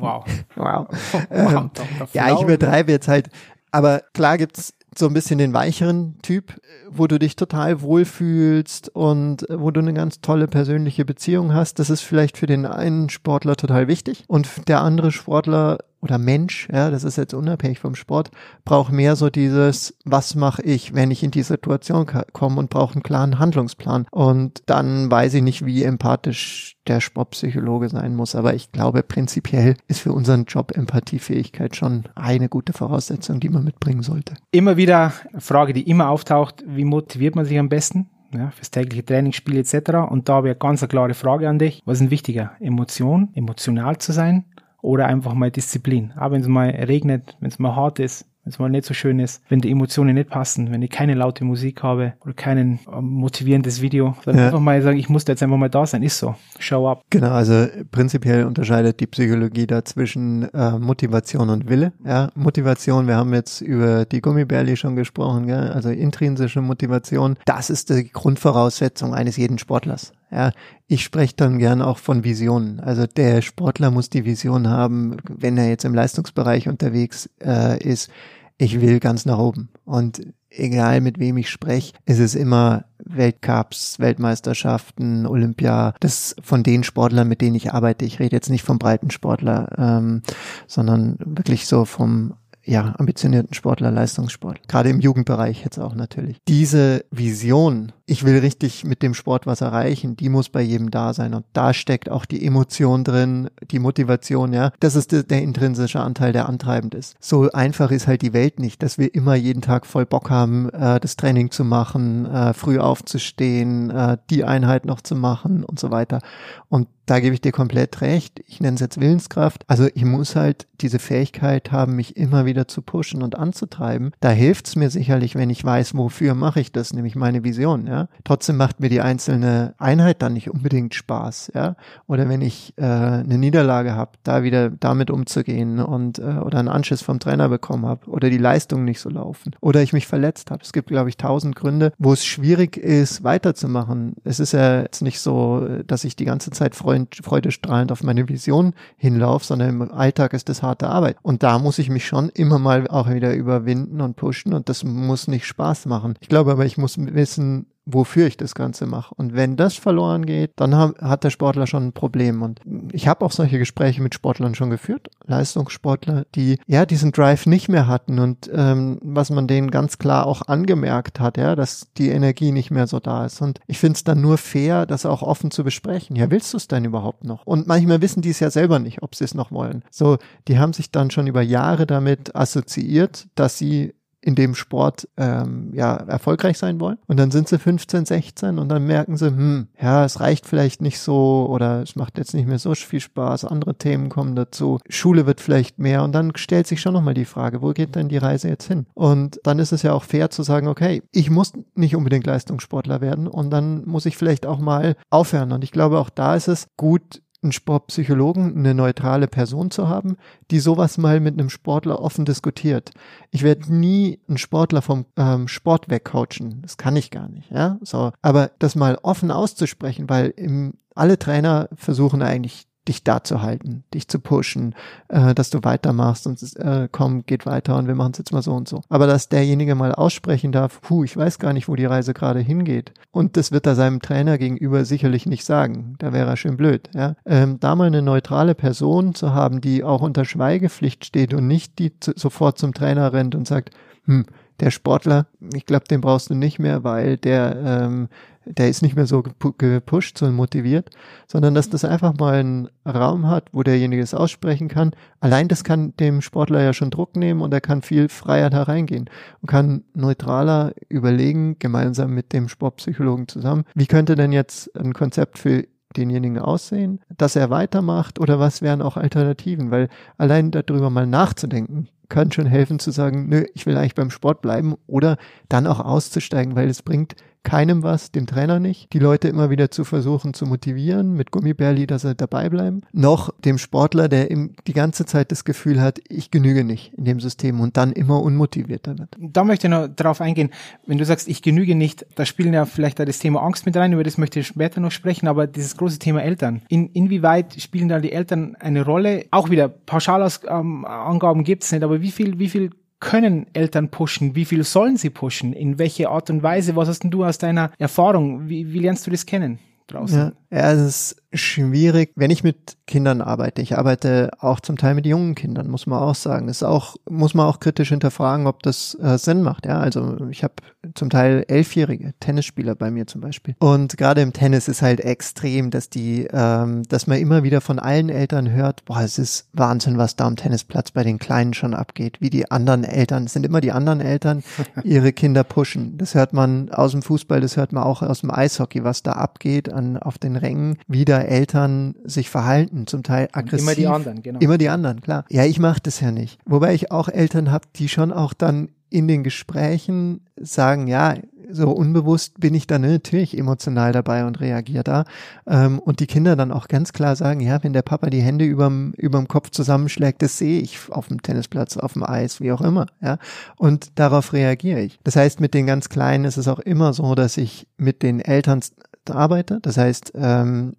[0.00, 0.24] Wow.
[0.56, 0.86] Wow.
[1.30, 1.70] ähm,
[2.14, 3.28] ja, ich übertreibe jetzt halt.
[3.70, 9.46] Aber klar gibt's so ein bisschen den weicheren Typ, wo du dich total wohlfühlst und
[9.48, 11.78] wo du eine ganz tolle persönliche Beziehung hast.
[11.78, 16.68] Das ist vielleicht für den einen Sportler total wichtig und der andere Sportler oder Mensch,
[16.70, 18.30] ja, das ist jetzt unabhängig vom Sport,
[18.64, 22.94] braucht mehr so dieses, was mache ich, wenn ich in die Situation komme und brauche
[22.94, 24.06] einen klaren Handlungsplan.
[24.10, 28.34] Und dann weiß ich nicht, wie empathisch der Sportpsychologe sein muss.
[28.34, 33.62] Aber ich glaube, prinzipiell ist für unseren Job Empathiefähigkeit schon eine gute Voraussetzung, die man
[33.62, 34.34] mitbringen sollte.
[34.50, 38.08] Immer wieder Frage, die immer auftaucht, wie motiviert man sich am besten?
[38.34, 40.08] ja, fürs tägliche Training, Spiel etc.
[40.08, 41.82] Und da wäre ganz eine klare Frage an dich.
[41.84, 42.52] Was ist denn wichtiger?
[42.60, 44.46] Emotion, emotional zu sein
[44.82, 46.12] oder einfach mal Disziplin.
[46.16, 48.92] Aber wenn es mal regnet, wenn es mal hart ist, wenn es mal nicht so
[48.92, 52.80] schön ist, wenn die Emotionen nicht passen, wenn ich keine laute Musik habe oder kein
[52.92, 54.46] ähm, motivierendes Video, dann ja.
[54.46, 56.34] einfach mal sagen, ich muss jetzt einfach mal da sein, ist so.
[56.58, 57.04] Show up.
[57.10, 61.92] Genau, also prinzipiell unterscheidet die Psychologie da zwischen äh, Motivation und Wille.
[62.04, 65.70] Ja, Motivation, wir haben jetzt über die Gummibärli schon gesprochen, gell?
[65.70, 70.12] also intrinsische Motivation, das ist die Grundvoraussetzung eines jeden Sportlers.
[70.32, 70.52] Ja,
[70.86, 72.80] ich spreche dann gern auch von Visionen.
[72.80, 78.10] Also der Sportler muss die Vision haben, wenn er jetzt im Leistungsbereich unterwegs äh, ist,
[78.56, 79.68] ich will ganz nach oben.
[79.84, 86.84] Und egal mit wem ich spreche, ist es immer Weltcups, Weltmeisterschaften, Olympia, das von den
[86.84, 88.04] Sportlern, mit denen ich arbeite.
[88.04, 90.22] Ich rede jetzt nicht vom breiten Sportler, ähm,
[90.66, 94.68] sondern wirklich so vom ja, ambitionierten Sportler, Leistungssport.
[94.68, 96.38] Gerade im Jugendbereich jetzt auch natürlich.
[96.46, 101.14] Diese Vision, ich will richtig mit dem Sport was erreichen, die muss bei jedem da
[101.14, 101.34] sein.
[101.34, 104.72] Und da steckt auch die Emotion drin, die Motivation, ja.
[104.80, 107.16] Das ist der, der intrinsische Anteil, der antreibend ist.
[107.20, 110.68] So einfach ist halt die Welt nicht, dass wir immer jeden Tag voll Bock haben,
[110.70, 115.78] äh, das Training zu machen, äh, früh aufzustehen, äh, die Einheit noch zu machen und
[115.78, 116.20] so weiter.
[116.68, 118.40] Und da gebe ich dir komplett recht.
[118.46, 119.64] Ich nenne es jetzt Willenskraft.
[119.66, 124.12] Also ich muss halt diese Fähigkeit haben, mich immer wieder zu pushen und anzutreiben.
[124.20, 127.86] Da hilft es mir sicherlich, wenn ich weiß, wofür mache ich das, nämlich meine Vision.
[127.92, 131.52] Ja, trotzdem macht mir die einzelne Einheit dann nicht unbedingt Spaß.
[131.54, 131.76] Ja,
[132.06, 136.68] oder wenn ich äh, eine Niederlage habe, da wieder damit umzugehen und äh, oder einen
[136.68, 140.50] Anschiss vom Trainer bekommen habe oder die Leistungen nicht so laufen oder ich mich verletzt
[140.50, 140.62] habe.
[140.62, 144.14] Es gibt, glaube ich, tausend Gründe, wo es schwierig ist, weiterzumachen.
[144.24, 148.26] Es ist ja jetzt nicht so, dass ich die ganze Zeit freue freudestrahlend auf meine
[148.26, 151.18] Vision hinlaufe, sondern im Alltag ist das harte Arbeit.
[151.20, 154.82] Und da muss ich mich schon immer mal auch wieder überwinden und pushen und das
[154.82, 156.14] muss nicht Spaß machen.
[156.20, 159.14] Ich glaube aber, ich muss wissen, wofür ich das Ganze mache.
[159.16, 162.42] Und wenn das verloren geht, dann hat der Sportler schon ein Problem.
[162.42, 162.60] Und
[162.92, 167.68] ich habe auch solche Gespräche mit Sportlern schon geführt, Leistungssportler, die ja diesen Drive nicht
[167.68, 172.08] mehr hatten und ähm, was man denen ganz klar auch angemerkt hat, ja, dass die
[172.08, 173.40] Energie nicht mehr so da ist.
[173.40, 176.16] Und ich finde es dann nur fair, das auch offen zu besprechen.
[176.16, 177.46] Ja, willst du es denn überhaupt noch?
[177.46, 179.84] Und manchmal wissen die es ja selber nicht, ob sie es noch wollen.
[179.90, 180.18] So,
[180.48, 185.70] die haben sich dann schon über Jahre damit assoziiert, dass sie in dem Sport ähm,
[185.74, 186.98] ja erfolgreich sein wollen.
[187.06, 190.80] Und dann sind sie 15, 16 und dann merken sie, hm, ja, es reicht vielleicht
[190.80, 194.78] nicht so oder es macht jetzt nicht mehr so viel Spaß, andere Themen kommen dazu,
[194.88, 198.08] Schule wird vielleicht mehr und dann stellt sich schon nochmal die Frage, wo geht denn
[198.08, 198.86] die Reise jetzt hin?
[198.94, 203.00] Und dann ist es ja auch fair zu sagen, okay, ich muss nicht unbedingt Leistungssportler
[203.00, 205.52] werden und dann muss ich vielleicht auch mal aufhören.
[205.52, 210.16] Und ich glaube, auch da ist es gut, einen Sportpsychologen, eine neutrale Person zu haben,
[210.50, 212.90] die sowas mal mit einem Sportler offen diskutiert.
[213.30, 216.62] Ich werde nie einen Sportler vom ähm, Sport wegcoachen.
[216.62, 217.78] Das kann ich gar nicht, ja.
[217.82, 223.42] So, aber das mal offen auszusprechen, weil im, alle Trainer versuchen eigentlich dich da zu
[223.42, 224.74] halten, dich zu pushen,
[225.08, 228.42] äh, dass du weitermachst und äh, komm, geht weiter und wir machen es jetzt mal
[228.42, 228.82] so und so.
[228.88, 232.40] Aber dass derjenige mal aussprechen darf, puh, ich weiß gar nicht, wo die Reise gerade
[232.40, 232.92] hingeht.
[233.12, 235.94] Und das wird er seinem Trainer gegenüber sicherlich nicht sagen.
[235.98, 236.90] Da wäre er schön blöd.
[236.94, 237.14] Ja?
[237.24, 241.78] Ähm, da mal eine neutrale Person zu haben, die auch unter Schweigepflicht steht und nicht
[241.78, 243.70] die zu, sofort zum Trainer rennt und sagt,
[244.06, 244.26] hm,
[244.60, 248.08] der Sportler, ich glaube, den brauchst du nicht mehr, weil der ähm,
[248.44, 250.90] der ist nicht mehr so gepusht, so motiviert,
[251.26, 254.92] sondern dass das einfach mal einen Raum hat, wo derjenige es aussprechen kann.
[255.20, 258.64] Allein das kann dem Sportler ja schon Druck nehmen und er kann viel freier da
[258.64, 259.08] reingehen
[259.40, 265.38] und kann neutraler überlegen, gemeinsam mit dem Sportpsychologen zusammen, wie könnte denn jetzt ein Konzept
[265.38, 265.64] für
[265.96, 271.88] denjenigen aussehen, dass er weitermacht oder was wären auch Alternativen, weil allein darüber mal nachzudenken,
[272.12, 275.16] kann schon helfen zu sagen, nö, ich will eigentlich beim Sport bleiben oder
[275.48, 279.70] dann auch auszusteigen, weil es bringt keinem was, dem Trainer nicht, die Leute immer wieder
[279.70, 284.54] zu versuchen zu motivieren mit Gummibärli, dass sie dabei bleiben, noch dem Sportler, der im,
[284.66, 288.22] die ganze Zeit das Gefühl hat, ich genüge nicht in dem System und dann immer
[288.22, 289.16] unmotivierter wird.
[289.18, 290.50] Da möchte ich noch darauf eingehen,
[290.86, 293.76] wenn du sagst, ich genüge nicht, da spielen ja vielleicht da das Thema Angst mit
[293.76, 296.62] rein, über das möchte ich später noch sprechen, aber dieses große Thema Eltern.
[296.68, 299.26] In, inwieweit spielen da die Eltern eine Rolle?
[299.30, 302.70] Auch wieder Pauschalangaben ähm, gibt es nicht, aber wie viel, wie viel
[303.02, 304.36] können Eltern pushen?
[304.36, 305.52] Wie viel sollen sie pushen?
[305.52, 306.76] In welche Art und Weise?
[306.76, 308.48] Was hast denn du aus deiner Erfahrung?
[308.48, 310.18] Wie, wie lernst du das kennen draußen?
[310.18, 313.62] Ja, ja, es ist schwierig, wenn ich mit Kindern arbeite.
[313.62, 316.46] Ich arbeite auch zum Teil mit jungen Kindern, muss man auch sagen.
[316.46, 319.64] Das ist auch, muss man auch kritisch hinterfragen, ob das äh, Sinn macht.
[319.64, 320.54] Ja, also ich habe
[320.94, 323.54] zum Teil elfjährige Tennisspieler bei mir zum Beispiel.
[323.60, 327.78] Und gerade im Tennis ist halt extrem, dass die, ähm, dass man immer wieder von
[327.78, 331.72] allen Eltern hört, boah, es ist Wahnsinn, was da am Tennisplatz bei den Kleinen schon
[331.72, 334.42] abgeht, wie die anderen Eltern, es sind immer die anderen Eltern,
[334.84, 335.96] ihre Kinder pushen.
[335.96, 339.12] Das hört man aus dem Fußball, das hört man auch aus dem Eishockey, was da
[339.12, 343.66] abgeht an, auf den Rängen, wie da Eltern sich verhalten, zum Teil aggressiv.
[343.66, 344.40] Immer die anderen, genau.
[344.40, 345.24] Immer die anderen, klar.
[345.30, 346.38] Ja, ich mache das ja nicht.
[346.44, 351.14] Wobei ich auch Eltern habe, die schon auch dann in den Gesprächen sagen, ja,
[351.50, 355.04] so unbewusst bin ich dann natürlich emotional dabei und reagiere da.
[355.46, 358.44] Ähm, und die Kinder dann auch ganz klar sagen, ja, wenn der Papa die Hände
[358.44, 362.60] überm, überm Kopf zusammenschlägt, das sehe ich auf dem Tennisplatz, auf dem Eis, wie auch
[362.60, 363.18] immer, ja.
[363.56, 364.98] Und darauf reagiere ich.
[365.04, 368.20] Das heißt, mit den ganz Kleinen ist es auch immer so, dass ich mit den
[368.20, 368.60] Eltern
[369.10, 369.58] arbeite.
[369.62, 370.74] Das heißt, ähm,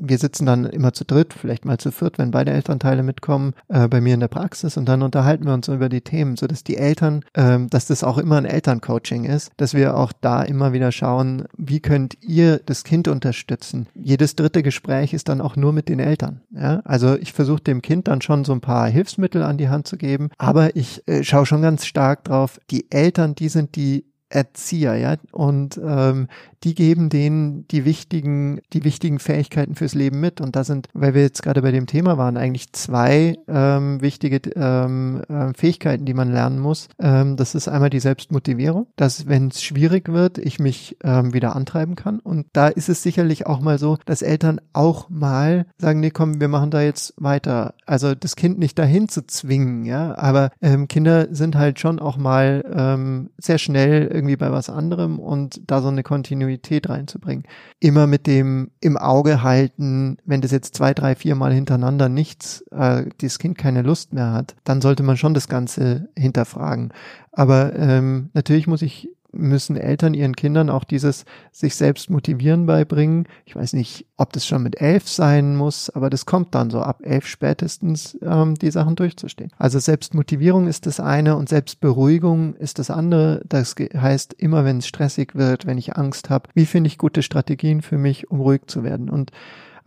[0.00, 3.86] wir sitzen dann immer zu dritt, vielleicht mal zu viert, wenn beide Elternteile mitkommen, äh,
[3.86, 6.64] bei mir in der Praxis und dann unterhalten wir uns über die Themen, so dass
[6.64, 10.72] die Eltern, ähm, dass das auch immer ein Elterncoaching ist, dass wir auch da immer
[10.72, 13.86] wieder schauen, wie könnt ihr das Kind unterstützen.
[13.94, 16.40] Jedes dritte Gespräch ist dann auch nur mit den Eltern.
[16.50, 16.80] Ja?
[16.84, 19.96] Also ich versuche dem Kind dann schon so ein paar Hilfsmittel an die Hand zu
[19.96, 24.94] geben, aber ich äh, schaue schon ganz stark drauf, die Eltern, die sind die Erzieher,
[24.94, 26.28] ja, und ähm,
[26.64, 30.40] die geben denen die wichtigen, die wichtigen Fähigkeiten fürs Leben mit.
[30.40, 34.40] Und da sind, weil wir jetzt gerade bei dem Thema waren, eigentlich zwei ähm, wichtige
[34.56, 36.88] ähm, äh, Fähigkeiten, die man lernen muss.
[36.98, 41.56] Ähm, das ist einmal die Selbstmotivierung, dass wenn es schwierig wird, ich mich ähm, wieder
[41.56, 42.20] antreiben kann.
[42.20, 46.40] Und da ist es sicherlich auch mal so, dass Eltern auch mal sagen, nee, komm,
[46.40, 47.74] wir machen da jetzt weiter.
[47.86, 50.16] Also das Kind nicht dahin zu zwingen, ja.
[50.18, 55.18] Aber ähm, Kinder sind halt schon auch mal ähm, sehr schnell irgendwie bei was anderem
[55.18, 57.44] und da so eine Kontinuität Kontinuität reinzubringen.
[57.78, 62.64] Immer mit dem im Auge halten, wenn das jetzt zwei, drei, vier Mal hintereinander nichts,
[62.70, 66.92] äh, das Kind keine Lust mehr hat, dann sollte man schon das Ganze hinterfragen.
[67.32, 73.26] Aber ähm, natürlich muss ich müssen Eltern ihren Kindern auch dieses sich selbst motivieren beibringen.
[73.44, 76.80] Ich weiß nicht, ob das schon mit elf sein muss, aber das kommt dann so
[76.80, 79.50] ab elf spätestens, ähm, die Sachen durchzustehen.
[79.58, 83.42] Also Selbstmotivierung ist das eine und Selbstberuhigung ist das andere.
[83.48, 87.22] Das heißt, immer wenn es stressig wird, wenn ich Angst habe, wie finde ich gute
[87.22, 89.10] Strategien für mich, um ruhig zu werden?
[89.10, 89.30] Und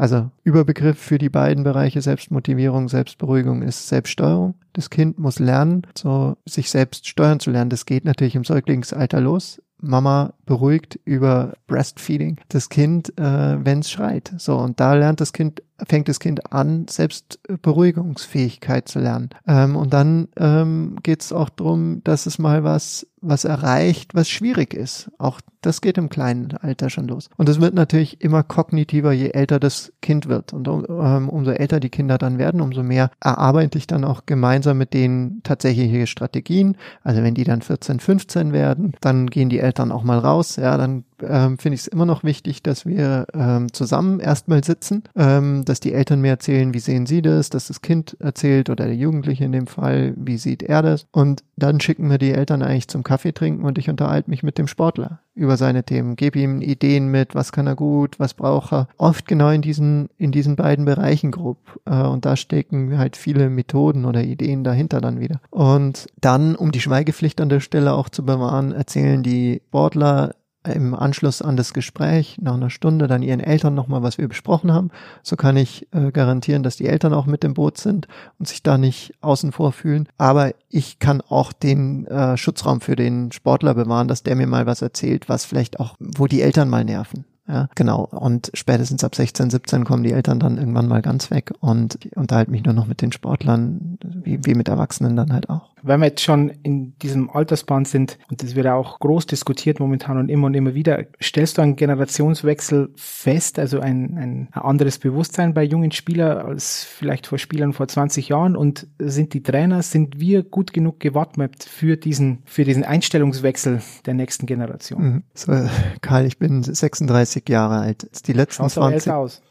[0.04, 4.56] also Überbegriff für die beiden Bereiche Selbstmotivierung, Selbstberuhigung ist Selbststeuerung.
[4.74, 7.70] Das Kind muss lernen, so sich selbst steuern zu lernen.
[7.70, 9.62] Das geht natürlich im Säuglingsalter los.
[9.80, 14.34] Mama beruhigt über Breastfeeding das Kind, äh, wenn es schreit.
[14.38, 19.30] So, und da lernt das Kind, fängt das Kind an, selbst Beruhigungsfähigkeit zu lernen.
[19.48, 24.30] Ähm, und dann ähm, geht es auch darum, dass es mal was, was erreicht, was
[24.30, 25.10] schwierig ist.
[25.18, 27.30] Auch das geht im kleinen Alter schon los.
[27.38, 30.54] Und es wird natürlich immer kognitiver, je älter das Kind wird.
[30.54, 34.78] Und ähm, umso älter die Kinder dann werden, umso mehr erarbeite ich dann auch gemeinsam
[34.78, 36.76] mit denen tatsächliche Strategien.
[37.02, 40.33] Also wenn die dann 14, 15 werden, dann gehen die Eltern auch mal raus.
[40.58, 45.04] Ja, dann ähm, finde ich es immer noch wichtig, dass wir ähm, zusammen erstmal sitzen,
[45.16, 48.86] ähm, dass die Eltern mir erzählen, wie sehen sie das, dass das Kind erzählt oder
[48.86, 51.06] der Jugendliche in dem Fall, wie sieht er das.
[51.12, 54.58] Und dann schicken wir die Eltern eigentlich zum Kaffee trinken und ich unterhalte mich mit
[54.58, 58.72] dem Sportler über seine Themen, gebe ihm Ideen mit, was kann er gut, was braucht
[58.72, 58.88] er.
[58.98, 61.58] Oft genau in diesen, in diesen beiden Bereichen grob.
[61.86, 65.42] Äh, und da stecken halt viele Methoden oder Ideen dahinter dann wieder.
[65.50, 70.94] Und dann, um die Schweigepflicht an der Stelle auch zu bewahren, erzählen die Sportler im
[70.94, 74.92] Anschluss an das Gespräch nach einer Stunde dann ihren Eltern nochmal, was wir besprochen haben.
[75.22, 78.08] So kann ich äh, garantieren, dass die Eltern auch mit im Boot sind
[78.40, 80.08] und sich da nicht außen vor fühlen.
[80.18, 84.66] Aber ich kann auch den äh, Schutzraum für den Sportler bewahren, dass der mir mal
[84.66, 87.26] was erzählt, was vielleicht auch, wo die Eltern mal nerven.
[87.48, 88.06] Ja, genau.
[88.06, 92.16] Und spätestens ab 16, 17 kommen die Eltern dann irgendwann mal ganz weg und ich
[92.16, 95.73] unterhalte mich nur noch mit den Sportlern, wie, wie mit Erwachsenen dann halt auch.
[95.84, 99.80] Wenn wir jetzt schon in diesem Altersband sind und das wird ja auch groß diskutiert
[99.80, 105.00] momentan und immer und immer wieder, stellst du einen Generationswechsel fest, also ein, ein anderes
[105.00, 109.84] Bewusstsein bei jungen Spielern als vielleicht vor Spielern vor 20 Jahren und sind die Trainer,
[109.84, 115.04] sind wir gut genug gewappnet für diesen, für diesen Einstellungswechsel der nächsten Generation?
[115.04, 115.24] Mhm.
[115.34, 115.54] So,
[116.02, 118.28] Karl, ich bin 36 30 Jahre alt.
[118.28, 118.94] Die letzten Schaust 20.
[118.96, 119.42] älter aus.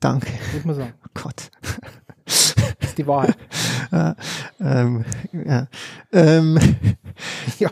[0.00, 0.32] Danke.
[0.54, 0.94] Muss man sagen.
[1.04, 1.50] Oh Gott.
[2.80, 3.36] Ist die Wahrheit.
[3.90, 4.14] ja,
[4.60, 5.66] ähm, ja.
[6.12, 6.58] Ähm,
[7.58, 7.70] ja.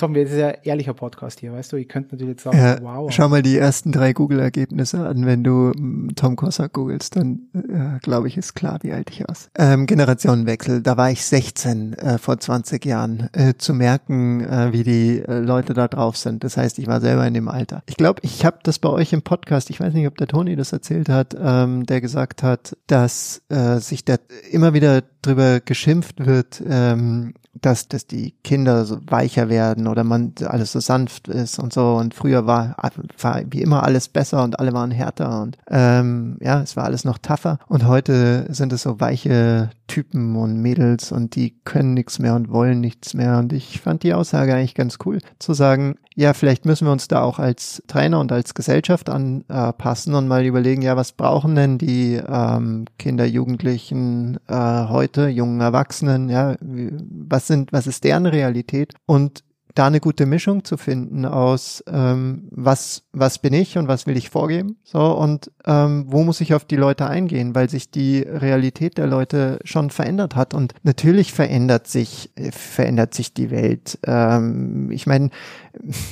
[0.00, 1.76] Tom, wir sind ja ehrlicher Podcast hier, weißt du?
[1.76, 3.12] Ihr könnt natürlich sagen, ja, wow.
[3.12, 5.26] Schau mal die ersten drei Google-Ergebnisse an.
[5.26, 9.28] Wenn du mm, Tom Kossack googelst, dann äh, glaube ich, ist klar, wie alt ich
[9.28, 9.50] aus.
[9.58, 14.84] Ähm, Generationenwechsel, da war ich 16 äh, vor 20 Jahren, äh, zu merken, äh, wie
[14.84, 16.44] die äh, Leute da drauf sind.
[16.44, 17.82] Das heißt, ich war selber in dem Alter.
[17.86, 20.54] Ich glaube, ich habe das bei euch im Podcast, ich weiß nicht, ob der Toni
[20.54, 24.14] das erzählt hat, ähm, der gesagt hat, dass äh, sich da
[24.52, 30.32] immer wieder drüber geschimpft wird, ähm, dass, dass die Kinder so weicher werden oder man
[30.44, 31.94] alles so sanft ist und so.
[31.96, 32.76] Und früher war,
[33.20, 37.04] war wie immer alles besser und alle waren härter und ähm, ja, es war alles
[37.04, 37.58] noch tougher.
[37.66, 42.50] Und heute sind es so weiche Typen und Mädels und die können nichts mehr und
[42.50, 43.38] wollen nichts mehr.
[43.38, 47.06] Und ich fand die Aussage eigentlich ganz cool, zu sagen, ja, vielleicht müssen wir uns
[47.06, 51.78] da auch als Trainer und als Gesellschaft anpassen und mal überlegen, ja, was brauchen denn
[51.78, 54.54] die ähm, Kinder, Jugendlichen äh,
[54.88, 58.94] heute, jungen Erwachsenen, ja, was sind, was ist deren Realität?
[59.06, 59.44] Und
[59.78, 64.16] da eine gute Mischung zu finden aus ähm, was was bin ich und was will
[64.16, 68.20] ich vorgeben so und ähm, wo muss ich auf die Leute eingehen weil sich die
[68.20, 74.90] Realität der Leute schon verändert hat und natürlich verändert sich verändert sich die Welt ähm,
[74.90, 75.30] ich meine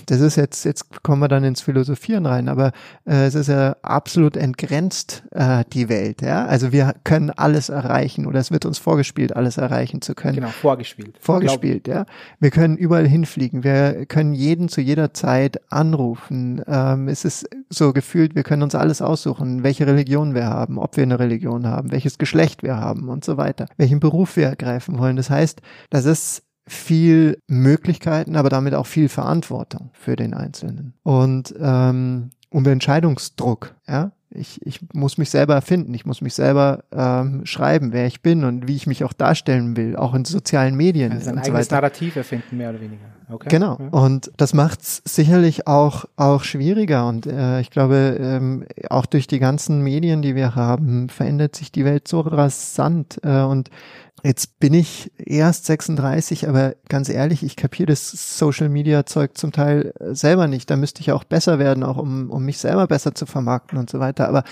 [0.07, 2.73] das ist jetzt, jetzt kommen wir dann ins Philosophieren rein, aber
[3.07, 6.47] äh, es ist ja absolut entgrenzt, äh, die Welt, ja.
[6.47, 10.37] Also wir können alles erreichen oder es wird uns vorgespielt, alles erreichen zu können.
[10.37, 11.17] Genau, vorgespielt.
[11.21, 12.07] Vorgespielt, ja.
[12.39, 16.62] Wir können überall hinfliegen, wir können jeden zu jeder Zeit anrufen.
[16.66, 20.96] Ähm, es ist so gefühlt, wir können uns alles aussuchen, welche Religion wir haben, ob
[20.96, 24.98] wir eine Religion haben, welches Geschlecht wir haben und so weiter, welchen Beruf wir ergreifen
[24.98, 25.16] wollen.
[25.16, 30.94] Das heißt, das ist viel Möglichkeiten, aber damit auch viel Verantwortung für den Einzelnen.
[31.02, 34.12] Und ähm, um Entscheidungsdruck, ja.
[34.37, 38.45] Ich, ich muss mich selber erfinden, ich muss mich selber ähm, schreiben, wer ich bin
[38.45, 41.12] und wie ich mich auch darstellen will, auch in sozialen Medien.
[41.12, 41.74] Also ein und eigenes so.
[41.74, 43.05] Narrativ erfinden, mehr oder weniger.
[43.28, 43.49] Okay.
[43.51, 43.78] Genau.
[43.80, 43.89] Ja.
[43.89, 47.09] Und das macht es sicherlich auch, auch schwieriger.
[47.09, 51.72] Und äh, ich glaube, ähm, auch durch die ganzen Medien, die wir haben, verändert sich
[51.72, 53.18] die Welt so rasant.
[53.24, 53.70] Äh, und
[54.27, 59.53] Jetzt bin ich erst 36, aber ganz ehrlich, ich kapiere das Social Media Zeug zum
[59.53, 60.68] Teil äh, selber nicht.
[60.68, 63.89] Da müsste ich auch besser werden, auch um, um mich selber besser zu vermarkten und
[63.89, 64.27] so weiter.
[64.27, 64.43] Aber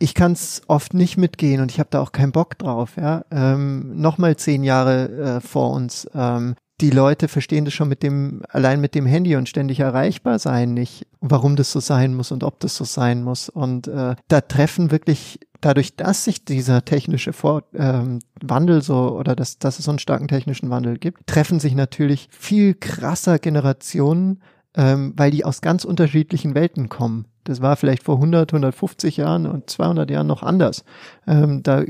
[0.00, 2.96] ich kann es oft nicht mitgehen und ich habe da auch keinen Bock drauf.
[2.96, 6.10] Ja, ähm, nochmal zehn Jahre äh, vor uns.
[6.12, 10.40] Ähm, die Leute verstehen das schon mit dem, allein mit dem Handy und ständig erreichbar
[10.40, 13.48] sein nicht, warum das so sein muss und ob das so sein muss.
[13.48, 19.36] Und äh, da treffen wirklich dadurch, dass sich dieser technische Vor ähm, Wandel so oder
[19.36, 24.42] dass, dass es so einen starken technischen Wandel gibt, treffen sich natürlich viel krasser Generationen,
[24.74, 27.26] ähm, weil die aus ganz unterschiedlichen Welten kommen.
[27.44, 30.84] Das war vielleicht vor 100, 150 Jahren und 200 Jahren noch anders.
[31.26, 31.82] Ähm, da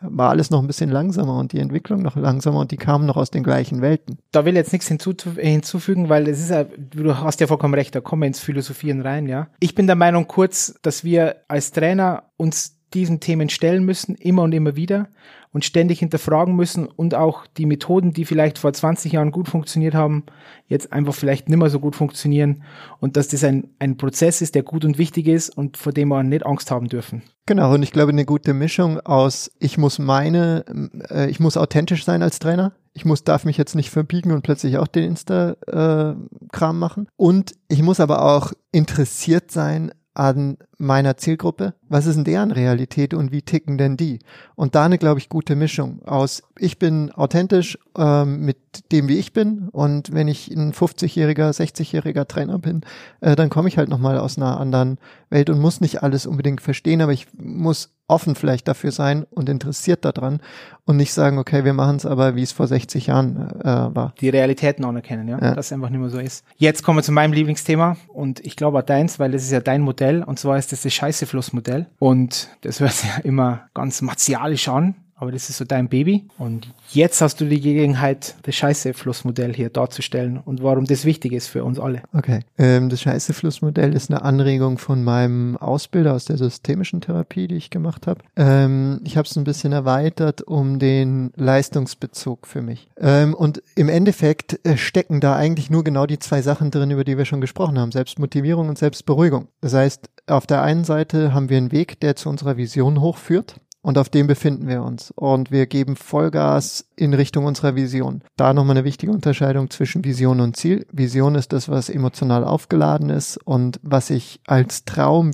[0.00, 3.16] war alles noch ein bisschen langsamer und die Entwicklung noch langsamer und die kamen noch
[3.16, 4.18] aus den gleichen Welten.
[4.30, 8.00] Da will jetzt nichts hinzufügen, weil es ist ja, du hast ja vollkommen recht, da
[8.00, 9.48] kommen wir ins Philosophieren rein, ja.
[9.60, 14.42] Ich bin der Meinung kurz, dass wir als Trainer uns diesen Themen stellen müssen, immer
[14.42, 15.08] und immer wieder
[15.52, 19.94] und ständig hinterfragen müssen und auch die Methoden, die vielleicht vor 20 Jahren gut funktioniert
[19.94, 20.24] haben,
[20.66, 22.62] jetzt einfach vielleicht nicht mehr so gut funktionieren
[23.00, 26.08] und dass das ein, ein Prozess ist, der gut und wichtig ist und vor dem
[26.08, 27.22] wir nicht Angst haben dürfen.
[27.46, 30.64] Genau, und ich glaube, eine gute Mischung aus, ich muss meine,
[31.08, 34.42] äh, ich muss authentisch sein als Trainer, ich muss, darf mich jetzt nicht verbiegen und
[34.42, 37.08] plötzlich auch den Insta-Kram äh, machen.
[37.16, 41.74] Und ich muss aber auch interessiert sein an meiner Zielgruppe?
[41.88, 44.20] Was ist denn deren Realität und wie ticken denn die?
[44.54, 48.58] Und da eine, glaube ich, gute Mischung aus, ich bin authentisch ähm, mit
[48.92, 52.82] dem, wie ich bin und wenn ich ein 50-jähriger, 60-jähriger Trainer bin,
[53.20, 54.98] äh, dann komme ich halt nochmal aus einer anderen
[55.30, 59.48] Welt und muss nicht alles unbedingt verstehen, aber ich muss offen vielleicht dafür sein und
[59.48, 60.40] interessiert daran
[60.86, 64.14] und nicht sagen, okay, wir machen es aber, wie es vor 60 Jahren äh, war.
[64.20, 65.38] Die Realitäten anerkennen, ja?
[65.38, 66.44] ja, dass es einfach nicht mehr so ist.
[66.56, 69.60] Jetzt kommen wir zu meinem Lieblingsthema und ich glaube auch deins, weil das ist ja
[69.60, 71.86] dein Modell und zwar ist das das Scheiße-Fluss-Modell.
[71.98, 76.24] Und das hört sich ja immer ganz martialisch an, aber das ist so dein Baby.
[76.38, 81.48] Und jetzt hast du die Gelegenheit, das Scheiße-Flussmodell hier darzustellen und warum das wichtig ist
[81.48, 82.02] für uns alle.
[82.12, 82.40] Okay.
[82.56, 87.70] Ähm, das Scheiße-Flussmodell ist eine Anregung von meinem Ausbilder aus der systemischen Therapie, die ich
[87.70, 88.20] gemacht habe.
[88.36, 92.88] Ähm, ich habe es ein bisschen erweitert um den Leistungsbezug für mich.
[92.96, 97.04] Ähm, und im Endeffekt äh, stecken da eigentlich nur genau die zwei Sachen drin, über
[97.04, 97.92] die wir schon gesprochen haben.
[97.92, 99.48] Selbstmotivierung und Selbstberuhigung.
[99.60, 103.56] Das heißt, auf der einen Seite haben wir einen Weg, der zu unserer Vision hochführt.
[103.80, 105.12] Und auf dem befinden wir uns.
[105.12, 108.22] Und wir geben Vollgas in Richtung unserer Vision.
[108.36, 110.86] Da nochmal eine wichtige Unterscheidung zwischen Vision und Ziel.
[110.92, 115.30] Vision ist das, was emotional aufgeladen ist und was ich als Traum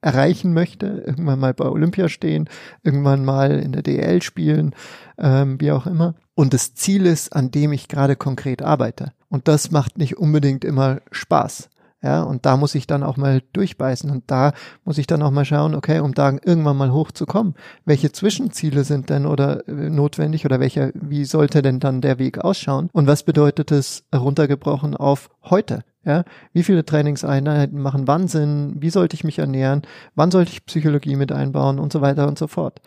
[0.00, 2.48] erreichen möchte, irgendwann mal bei Olympia stehen,
[2.82, 4.74] irgendwann mal in der DL spielen,
[5.16, 6.14] ähm, wie auch immer.
[6.34, 9.12] Und das Ziel ist, an dem ich gerade konkret arbeite.
[9.28, 11.70] Und das macht nicht unbedingt immer Spaß.
[12.02, 14.52] Ja, und da muss ich dann auch mal durchbeißen und da
[14.84, 19.08] muss ich dann auch mal schauen, okay, um da irgendwann mal hochzukommen, welche Zwischenziele sind
[19.08, 23.22] denn oder äh, notwendig oder welcher, wie sollte denn dann der Weg ausschauen und was
[23.22, 25.84] bedeutet es runtergebrochen auf heute?
[26.04, 28.74] Ja, wie viele Trainingseinheiten machen wann Sinn?
[28.80, 29.82] Wie sollte ich mich ernähren?
[30.16, 32.80] Wann sollte ich Psychologie mit einbauen und so weiter und so fort?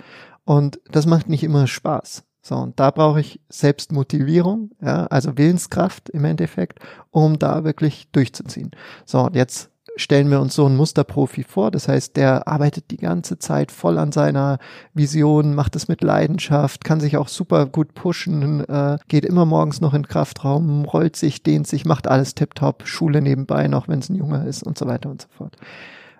[0.43, 2.26] Und das macht nicht immer Spaß.
[2.47, 6.77] So, und da brauche ich Selbstmotivierung, ja, also Willenskraft im Endeffekt,
[7.09, 8.69] um da wirklich durchzuziehen.
[9.03, 11.71] So, und jetzt stellen wir uns so einen Musterprofi vor.
[11.71, 14.59] Das heißt, der arbeitet die ganze Zeit voll an seiner
[14.93, 19.81] Vision, macht es mit Leidenschaft, kann sich auch super gut pushen, äh, geht immer morgens
[19.81, 24.09] noch in Kraftraum, rollt sich, dehnt sich, macht alles tipptopp, Schule nebenbei noch, wenn es
[24.09, 25.57] ein Junge ist und so weiter und so fort.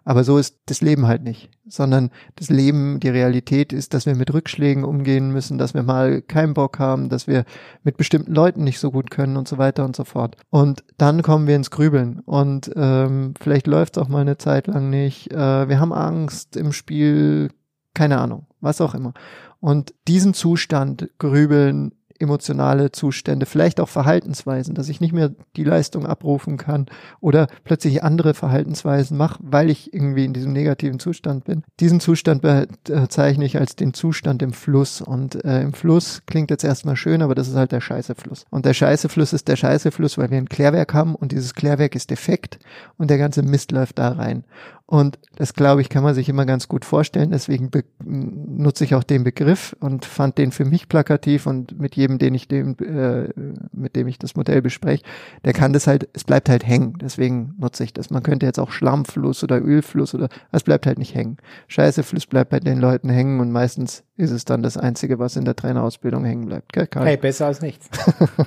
[0.06, 4.16] Aber so ist das Leben halt nicht, sondern das Leben, die Realität ist, dass wir
[4.16, 7.44] mit Rückschlägen umgehen müssen, dass wir mal keinen Bock haben, dass wir
[7.84, 10.38] mit bestimmten Leuten nicht so gut können und so weiter und so fort.
[10.52, 14.68] Und dann kommen wir ins Grübeln und ähm, vielleicht läuft es auch mal eine Zeit
[14.68, 15.34] lang nicht.
[15.34, 17.50] Äh, wir haben Angst im Spiel,
[17.96, 19.14] keine Ahnung, was auch immer.
[19.60, 26.06] Und diesen Zustand, Grübeln, emotionale Zustände, vielleicht auch Verhaltensweisen, dass ich nicht mehr die Leistung
[26.06, 26.88] abrufen kann
[27.20, 31.64] oder plötzlich andere Verhaltensweisen mache, weil ich irgendwie in diesem negativen Zustand bin.
[31.80, 36.64] Diesen Zustand bezeichne ich als den Zustand im Fluss und äh, im Fluss klingt jetzt
[36.64, 38.46] erstmal schön, aber das ist halt der Scheißefluss.
[38.50, 42.10] Und der Scheißefluss ist der Scheißefluss, weil wir ein Klärwerk haben und dieses Klärwerk ist
[42.10, 42.60] defekt
[42.98, 44.44] und der ganze Mist läuft da rein.
[44.88, 47.32] Und das, glaube ich, kann man sich immer ganz gut vorstellen.
[47.32, 47.72] Deswegen
[48.04, 52.36] nutze ich auch den Begriff und fand den für mich plakativ und mit jedem, den
[52.36, 53.30] ich dem, äh,
[53.72, 55.04] mit dem ich das Modell bespreche,
[55.44, 57.00] der kann das halt, es bleibt halt hängen.
[57.02, 58.12] Deswegen nutze ich das.
[58.12, 61.38] Man könnte jetzt auch Schlammfluss oder Ölfluss oder, es bleibt halt nicht hängen.
[61.68, 65.46] Scheißefluss bleibt bei den Leuten hängen und meistens ist es dann das Einzige, was in
[65.46, 66.74] der Trainerausbildung hängen bleibt.
[66.74, 67.90] Gell, Hey, besser als nichts.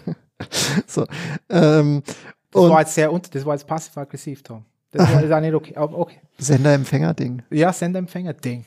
[0.87, 1.05] so,
[1.51, 2.05] ähm,
[2.53, 4.65] das war jetzt sehr, das war jetzt passiv-aggressiv, Tom.
[4.93, 5.77] Das ist auch nicht okay.
[5.77, 6.21] Aber okay.
[6.39, 7.43] Sender-Empfänger-Ding.
[7.51, 8.65] Ja, Sender-Empfänger-Ding.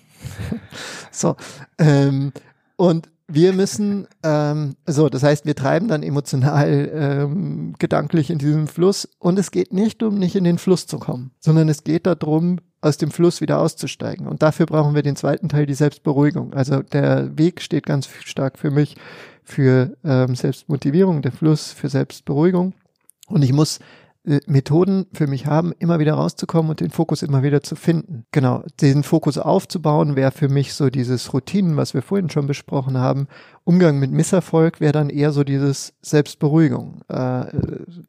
[1.11, 1.35] so.
[1.77, 2.31] Ähm,
[2.75, 8.67] und wir müssen, ähm, so, das heißt, wir treiben dann emotional, ähm, gedanklich in diesem
[8.67, 12.05] Fluss und es geht nicht um nicht in den Fluss zu kommen, sondern es geht
[12.07, 14.27] darum, aus dem Fluss wieder auszusteigen.
[14.27, 16.53] Und dafür brauchen wir den zweiten Teil, die Selbstberuhigung.
[16.53, 18.95] Also der Weg steht ganz stark für mich
[19.43, 22.73] für ähm, Selbstmotivierung, der Fluss für Selbstberuhigung.
[23.27, 23.79] Und ich muss
[24.23, 28.25] Methoden für mich haben, immer wieder rauszukommen und den Fokus immer wieder zu finden.
[28.31, 32.97] Genau, diesen Fokus aufzubauen wäre für mich so dieses Routinen, was wir vorhin schon besprochen
[32.97, 33.27] haben.
[33.63, 37.01] Umgang mit Misserfolg wäre dann eher so dieses Selbstberuhigung.
[37.09, 37.45] Äh,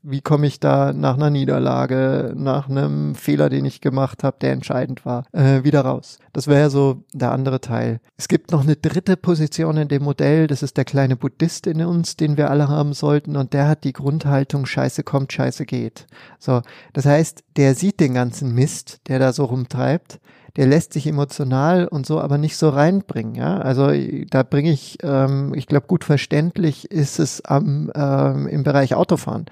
[0.02, 4.52] wie komme ich da nach einer Niederlage, nach einem Fehler, den ich gemacht habe, der
[4.52, 6.18] entscheidend war, äh, wieder raus.
[6.32, 8.00] Das wäre so der andere Teil.
[8.16, 11.84] Es gibt noch eine dritte Position in dem Modell, das ist der kleine Buddhist in
[11.84, 16.06] uns, den wir alle haben sollten und der hat die Grundhaltung, Scheiße kommt, Scheiße geht.
[16.38, 16.62] So,
[16.94, 20.18] das heißt, der sieht den ganzen Mist, der da so rumtreibt,
[20.56, 23.34] der lässt sich emotional und so aber nicht so reinbringen.
[23.34, 23.58] Ja?
[23.58, 23.90] Also
[24.30, 29.46] da bringe ich, ähm, ich glaube, gut verständlich ist es am, ähm, im Bereich Autofahren.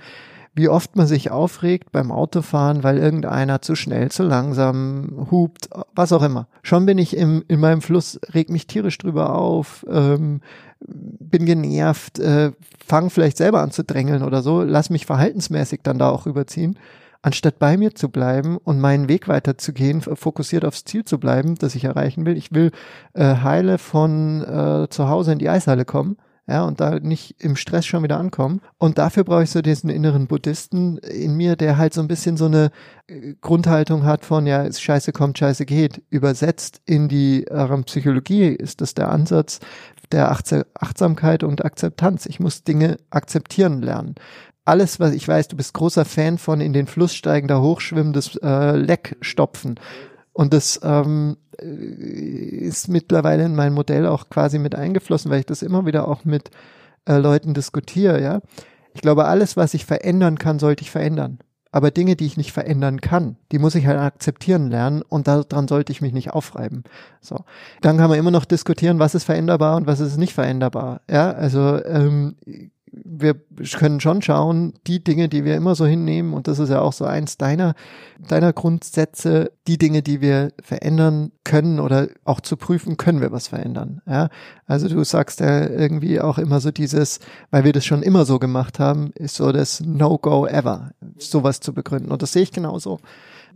[0.53, 6.13] Wie oft man sich aufregt beim Autofahren, weil irgendeiner zu schnell, zu langsam hupt, was
[6.13, 6.49] auch immer.
[6.63, 10.41] Schon bin ich im, in meinem Fluss, reg mich tierisch drüber auf, ähm,
[10.81, 12.53] bin genervt, äh,
[12.85, 16.79] fang vielleicht selber an zu drängeln oder so, lass mich verhaltensmäßig dann da auch überziehen,
[17.23, 21.75] anstatt bei mir zu bleiben und meinen Weg weiterzugehen, fokussiert aufs Ziel zu bleiben, das
[21.75, 22.37] ich erreichen will.
[22.37, 22.71] Ich will
[23.15, 26.17] äh, heile von äh, zu Hause in die Eishalle kommen.
[26.51, 28.61] Ja, und da nicht im Stress schon wieder ankommen.
[28.77, 32.37] Und dafür brauche ich so diesen inneren Buddhisten in mir, der halt so ein bisschen
[32.37, 32.73] so eine
[33.07, 36.03] äh, Grundhaltung hat von, ja, Scheiße kommt, Scheiße geht.
[36.11, 39.61] Übersetzt in die äh, Psychologie ist das der Ansatz,
[40.11, 42.27] der Achtsamkeit und Akzeptanz.
[42.27, 44.17] Ich muss Dinge akzeptieren lernen.
[44.71, 48.77] Alles, was ich weiß, du bist großer Fan von in den Fluss steigender hochschwimmendes äh,
[48.77, 49.81] Leck stopfen.
[50.33, 55.47] Und das ähm, äh, ist mittlerweile in mein Modell auch quasi mit eingeflossen, weil ich
[55.47, 56.53] das immer wieder auch mit
[57.05, 58.43] äh, Leuten diskutiere, ja.
[58.95, 61.41] Ich glaube, alles, was ich verändern kann, sollte ich verändern.
[61.73, 65.67] Aber Dinge, die ich nicht verändern kann, die muss ich halt akzeptieren lernen und daran
[65.67, 66.85] sollte ich mich nicht aufreiben.
[67.21, 67.45] So.
[67.81, 71.01] Dann kann man immer noch diskutieren, was ist veränderbar und was ist nicht veränderbar.
[71.11, 72.37] Ja, also ähm,
[72.93, 73.35] wir
[73.79, 76.93] können schon schauen, die Dinge, die wir immer so hinnehmen, und das ist ja auch
[76.93, 77.75] so eins deiner,
[78.29, 83.49] deiner Grundsätze, die Dinge, die wir verändern können oder auch zu prüfen, können wir was
[83.49, 84.01] verändern.
[84.07, 84.29] Ja?
[84.67, 87.21] Also du sagst ja irgendwie auch immer so dieses,
[87.51, 91.73] weil wir das schon immer so gemacht haben, ist so das No-Go ever, sowas zu
[91.73, 92.11] begründen.
[92.11, 92.99] Und das sehe ich genauso.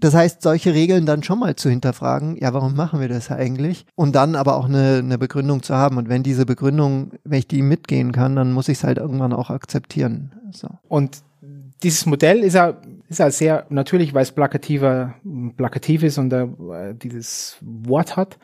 [0.05, 3.86] Das heißt, solche Regeln dann schon mal zu hinterfragen, ja, warum machen wir das eigentlich?
[3.94, 5.96] Und dann aber auch eine, eine Begründung zu haben.
[5.96, 9.32] Und wenn diese Begründung, wenn ich die mitgehen kann, dann muss ich es halt irgendwann
[9.32, 10.32] auch akzeptieren.
[10.50, 10.68] So.
[10.88, 11.22] Und
[11.82, 12.76] dieses Modell ist ja,
[13.09, 15.14] ist ja sehr natürlich, weil es plakativer,
[15.57, 18.36] plakativ ist und da, äh, dieses Wort hat.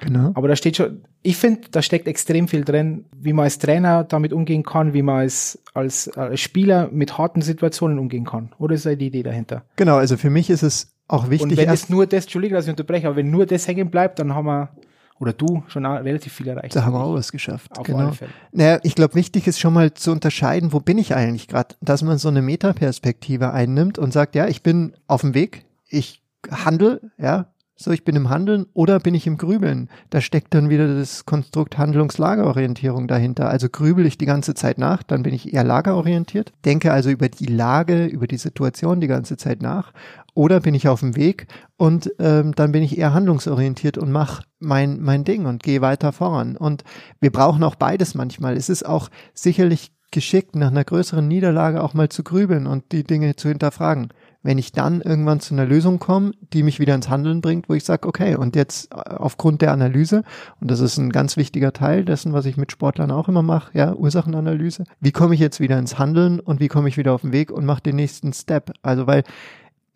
[0.00, 0.32] Genau.
[0.34, 4.04] Aber da steht schon, ich finde, da steckt extrem viel drin, wie man als Trainer
[4.04, 8.50] damit umgehen kann, wie man als, als, als Spieler mit harten Situationen umgehen kann.
[8.58, 9.64] Oder ist da die Idee dahinter?
[9.76, 11.52] Genau, also für mich ist es auch wichtig.
[11.52, 14.18] Und wenn es nur das, Entschuldigung, dass ich unterbreche, aber wenn nur das hängen bleibt,
[14.18, 14.70] dann haben wir
[15.18, 16.76] oder du schon relativ viel erreicht.
[16.76, 17.78] Da haben wir auch was geschafft.
[17.78, 18.00] Auf genau.
[18.00, 18.30] alle Fälle.
[18.52, 22.02] Naja, ich glaube, wichtig ist schon mal zu unterscheiden, wo bin ich eigentlich gerade, dass
[22.02, 27.00] man so eine Metaperspektive einnimmt und sagt, ja, ich bin auf dem Weg, ich handle,
[27.16, 27.46] ja,
[27.78, 29.90] so, ich bin im Handeln oder bin ich im Grübeln?
[30.08, 33.50] Da steckt dann wieder das Konstrukt Handlungslagerorientierung dahinter.
[33.50, 37.28] Also grübel ich die ganze Zeit nach, dann bin ich eher lagerorientiert, denke also über
[37.28, 39.92] die Lage, über die Situation die ganze Zeit nach.
[40.32, 44.44] Oder bin ich auf dem Weg und ähm, dann bin ich eher handlungsorientiert und mache
[44.58, 46.56] mein, mein Ding und gehe weiter voran.
[46.56, 46.82] Und
[47.20, 48.56] wir brauchen auch beides manchmal.
[48.56, 53.04] Es ist auch sicherlich geschickt, nach einer größeren Niederlage auch mal zu grübeln und die
[53.04, 54.08] Dinge zu hinterfragen
[54.46, 57.74] wenn ich dann irgendwann zu einer Lösung komme, die mich wieder ins Handeln bringt, wo
[57.74, 60.22] ich sage, okay, und jetzt äh, aufgrund der Analyse,
[60.60, 63.76] und das ist ein ganz wichtiger Teil dessen, was ich mit Sportlern auch immer mache,
[63.76, 67.22] ja, Ursachenanalyse, wie komme ich jetzt wieder ins Handeln und wie komme ich wieder auf
[67.22, 68.72] den Weg und mache den nächsten Step?
[68.82, 69.24] Also weil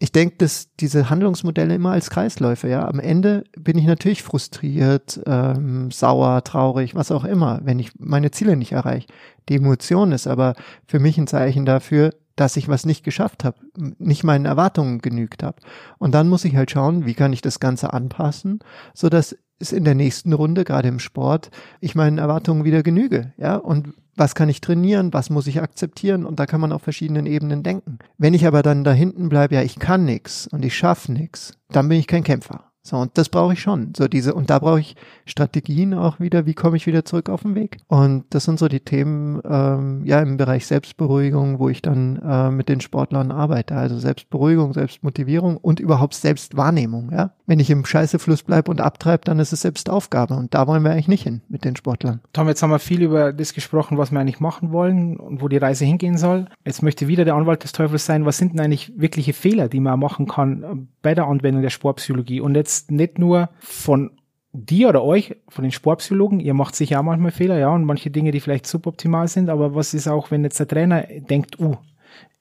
[0.03, 2.89] ich denke, dass diese Handlungsmodelle immer als Kreisläufe, ja.
[2.89, 8.31] Am Ende bin ich natürlich frustriert, ähm, sauer, traurig, was auch immer, wenn ich meine
[8.31, 9.07] Ziele nicht erreiche.
[9.51, 10.55] Die Emotion ist aber
[10.87, 13.59] für mich ein Zeichen dafür, dass ich was nicht geschafft habe,
[13.99, 15.59] nicht meinen Erwartungen genügt habe.
[15.99, 18.61] Und dann muss ich halt schauen, wie kann ich das Ganze anpassen,
[18.95, 23.35] so dass es in der nächsten Runde, gerade im Sport, ich meinen Erwartungen wieder genüge.
[23.37, 26.81] Ja, und was kann ich trainieren, was muss ich akzeptieren und da kann man auf
[26.81, 27.99] verschiedenen Ebenen denken.
[28.17, 31.53] Wenn ich aber dann da hinten bleibe, ja, ich kann nix und ich schaffe nix,
[31.69, 32.70] dann bin ich kein Kämpfer.
[32.83, 33.93] So, und das brauche ich schon.
[33.95, 37.43] So diese, und da brauche ich Strategien auch wieder, wie komme ich wieder zurück auf
[37.43, 37.77] den Weg.
[37.89, 42.51] Und das sind so die Themen, ähm, ja, im Bereich Selbstberuhigung, wo ich dann äh,
[42.51, 43.77] mit den Sportlern arbeite.
[43.77, 47.33] Also Selbstberuhigung, Selbstmotivierung und überhaupt Selbstwahrnehmung, ja.
[47.51, 50.35] Wenn ich im Scheißefluss bleibe und abtreibe, dann ist es selbst Aufgabe.
[50.35, 52.21] Und da wollen wir eigentlich nicht hin mit den Sportlern.
[52.33, 55.49] Tom, jetzt haben wir viel über das gesprochen, was wir eigentlich machen wollen und wo
[55.49, 56.47] die Reise hingehen soll.
[56.65, 58.25] Jetzt möchte wieder der Anwalt des Teufels sein.
[58.25, 62.41] Was sind denn eigentlich wirkliche Fehler, die man machen kann bei der Anwendung der Sportpsychologie?
[62.41, 64.13] Und jetzt nicht nur von
[64.53, 68.13] dir oder euch, von den Sportpsychologen, ihr macht sicher auch manchmal Fehler, ja, und manche
[68.13, 71.77] Dinge, die vielleicht suboptimal sind, aber was ist auch, wenn jetzt der Trainer denkt, uh,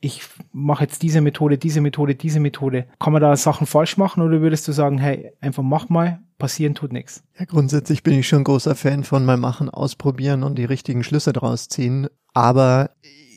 [0.01, 0.23] ich
[0.53, 2.85] mache jetzt diese Methode, diese Methode, diese Methode.
[2.99, 6.73] Kann man da Sachen falsch machen oder würdest du sagen, hey, einfach mach mal, passieren
[6.73, 7.23] tut nichts?
[7.37, 11.33] Ja, grundsätzlich bin ich schon großer Fan von mal machen, ausprobieren und die richtigen Schlüsse
[11.33, 12.07] draus ziehen.
[12.33, 12.91] Aber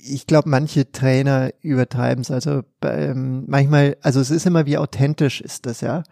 [0.05, 2.31] ich glaube, manche Trainer übertreiben es.
[2.31, 6.05] Also ähm, manchmal, also es ist immer, wie authentisch ist das, ja.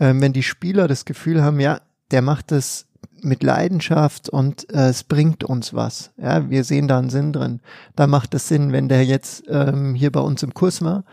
[0.00, 1.80] Ähm, wenn die Spieler das Gefühl haben, ja,
[2.10, 2.87] der macht das
[3.22, 6.12] mit Leidenschaft und äh, es bringt uns was.
[6.16, 7.60] Ja, wir sehen da einen Sinn drin.
[7.96, 11.04] Da macht es Sinn, wenn der jetzt ähm, hier bei uns im Kurs war,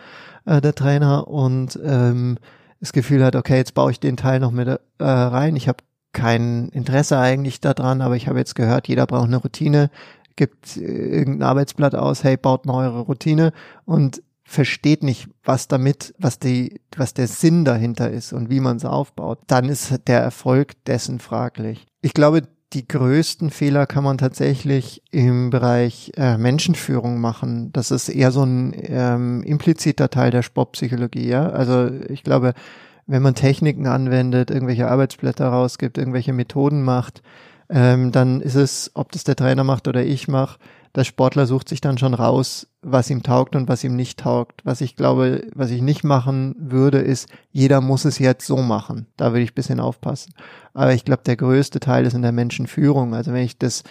[0.45, 2.37] äh, der Trainer, und ähm,
[2.79, 5.55] das Gefühl hat, okay, jetzt baue ich den Teil noch mit äh, rein.
[5.55, 5.79] Ich habe
[6.13, 9.89] kein Interesse eigentlich daran, aber ich habe jetzt gehört, jeder braucht eine Routine,
[10.35, 13.51] gibt äh, irgendein Arbeitsblatt aus, hey, baut eine eure Routine
[13.85, 18.77] und versteht nicht, was damit, was die, was der Sinn dahinter ist und wie man
[18.77, 21.85] es aufbaut, dann ist der Erfolg dessen fraglich.
[22.01, 22.43] Ich glaube,
[22.73, 27.71] die größten Fehler kann man tatsächlich im Bereich äh, Menschenführung machen.
[27.73, 31.27] Das ist eher so ein ähm, impliziter Teil der Sportpsychologie.
[31.27, 31.49] Ja?
[31.49, 32.53] Also ich glaube,
[33.07, 37.21] wenn man Techniken anwendet, irgendwelche Arbeitsblätter rausgibt, irgendwelche Methoden macht,
[37.69, 40.59] ähm, dann ist es, ob das der Trainer macht oder ich mache,
[40.95, 44.61] der Sportler sucht sich dann schon raus, was ihm taugt und was ihm nicht taugt.
[44.63, 49.07] Was ich glaube, was ich nicht machen würde, ist, jeder muss es jetzt so machen.
[49.17, 50.33] Da würde ich ein bisschen aufpassen.
[50.73, 53.13] Aber ich glaube, der größte Teil ist in der Menschenführung.
[53.13, 53.83] Also wenn ich das,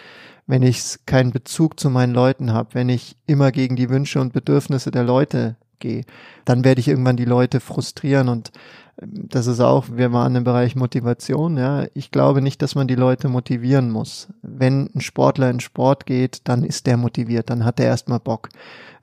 [0.46, 4.32] wenn ich keinen Bezug zu meinen Leuten habe, wenn ich immer gegen die Wünsche und
[4.32, 6.04] Bedürfnisse der Leute gehe,
[6.44, 8.50] dann werde ich irgendwann die Leute frustrieren und
[8.96, 11.86] das ist auch, wir waren im Bereich Motivation, ja.
[11.94, 14.28] Ich glaube nicht, dass man die Leute motivieren muss.
[14.42, 18.48] Wenn ein Sportler in Sport geht, dann ist der motiviert, dann hat er erstmal Bock.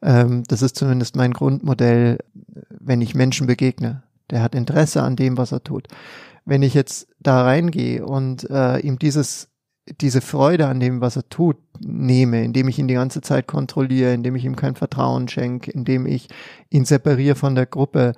[0.01, 2.19] Ähm, das ist zumindest mein Grundmodell,
[2.79, 4.03] wenn ich Menschen begegne.
[4.29, 5.87] Der hat Interesse an dem, was er tut.
[6.45, 9.49] Wenn ich jetzt da reingehe und äh, ihm dieses
[9.99, 14.13] diese Freude an dem, was er tut, nehme, indem ich ihn die ganze Zeit kontrolliere,
[14.13, 16.27] indem ich ihm kein Vertrauen schenke, indem ich
[16.69, 18.13] ihn separiere von der Gruppe,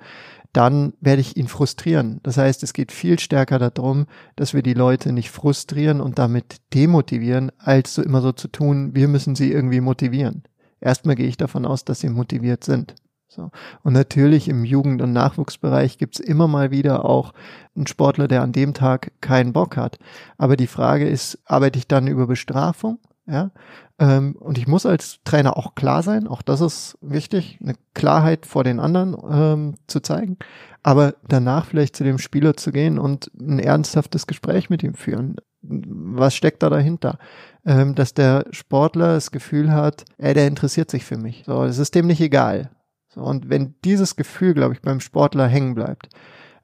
[0.54, 2.20] dann werde ich ihn frustrieren.
[2.22, 6.60] Das heißt, es geht viel stärker darum, dass wir die Leute nicht frustrieren und damit
[6.72, 10.44] demotivieren, als so immer so zu tun, wir müssen sie irgendwie motivieren.
[10.80, 12.94] Erstmal gehe ich davon aus, dass sie motiviert sind.
[13.26, 13.50] So.
[13.82, 17.32] Und natürlich im Jugend- und Nachwuchsbereich gibt's immer mal wieder auch
[17.74, 19.98] einen Sportler, der an dem Tag keinen Bock hat.
[20.38, 23.00] Aber die Frage ist, arbeite ich dann über Bestrafung?
[23.26, 23.52] Ja,
[23.98, 28.44] ähm, und ich muss als Trainer auch klar sein, auch das ist wichtig, eine Klarheit
[28.44, 30.36] vor den anderen ähm, zu zeigen,
[30.82, 35.36] aber danach vielleicht zu dem Spieler zu gehen und ein ernsthaftes Gespräch mit ihm führen.
[35.62, 37.18] Was steckt da dahinter?
[37.64, 41.44] Ähm, dass der Sportler das Gefühl hat, ey, der interessiert sich für mich.
[41.46, 42.72] So, es ist dem nicht egal.
[43.08, 46.10] So, und wenn dieses Gefühl, glaube ich, beim Sportler hängen bleibt,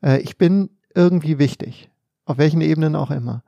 [0.03, 1.91] äh, ich bin irgendwie wichtig,
[2.27, 3.43] auf welchen Ebenen auch immer,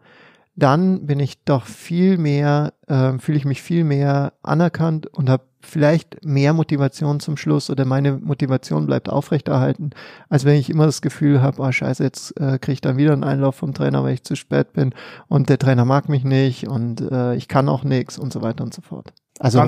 [0.54, 5.44] dann bin ich doch viel mehr, äh, fühle ich mich viel mehr anerkannt und habe
[5.60, 9.90] vielleicht mehr Motivation zum Schluss oder meine Motivation bleibt aufrechterhalten,
[10.28, 13.12] als wenn ich immer das Gefühl habe, oh scheiße, jetzt äh, kriege ich dann wieder
[13.12, 14.94] einen Einlauf vom Trainer, weil ich zu spät bin
[15.28, 18.64] und der Trainer mag mich nicht und äh, ich kann auch nichts und so weiter
[18.64, 19.12] und so fort.
[19.38, 19.60] Also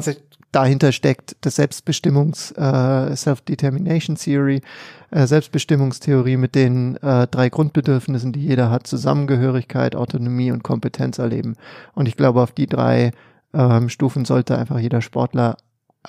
[0.55, 4.63] dahinter steckt das Selbstbestimmungs, äh, Self-Determination Theory,
[5.11, 11.57] äh, Selbstbestimmungstheorie mit den äh, drei Grundbedürfnissen, die jeder hat, Zusammengehörigkeit, Autonomie und Kompetenz erleben.
[11.95, 13.13] Und ich glaube, auf die drei
[13.53, 15.57] ähm, Stufen sollte einfach jeder Sportler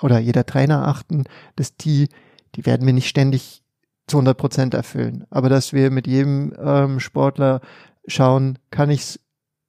[0.01, 1.24] oder jeder Trainer achten,
[1.56, 2.10] dass die,
[2.56, 3.64] die werden wir nicht ständig
[4.08, 7.62] zu 100 Prozent erfüllen, aber dass wir mit jedem ähm, Sportler
[8.08, 9.20] schauen, kann ich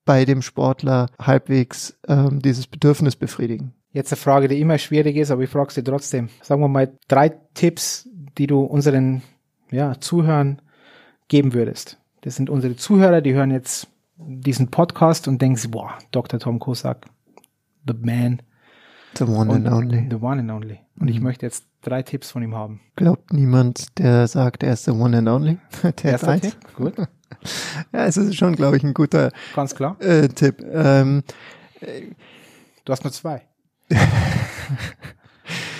[0.07, 3.75] bei dem Sportler halbwegs ähm, dieses Bedürfnis befriedigen.
[3.93, 6.31] Jetzt eine Frage, die immer schwierig ist, aber ich frage sie trotzdem.
[6.41, 9.23] Sagen wir mal drei Tipps, die du unseren
[9.71, 10.63] ja, Zuhörern
[11.29, 11.99] geben würdest.
[12.23, 16.41] Das sind unsere Zuhörer, die hören jetzt diesen Podcast und denken, boah, Dr.
[16.41, 17.07] Tom Kosak,
[17.87, 18.43] the man.
[19.17, 20.07] The one and only.
[20.11, 20.81] The one and only.
[20.99, 21.09] Und mhm.
[21.09, 22.81] ich möchte jetzt drei Tipps von ihm haben.
[22.97, 25.59] Glaubt niemand, der sagt, er ist the one and only?
[26.03, 26.95] der Erster Tipp, gut.
[27.93, 29.97] ja, es ist schon, glaube ich, ein guter Ganz klar.
[30.01, 30.65] Äh, Tipp.
[30.73, 31.23] Ähm,
[32.85, 33.43] du hast nur zwei.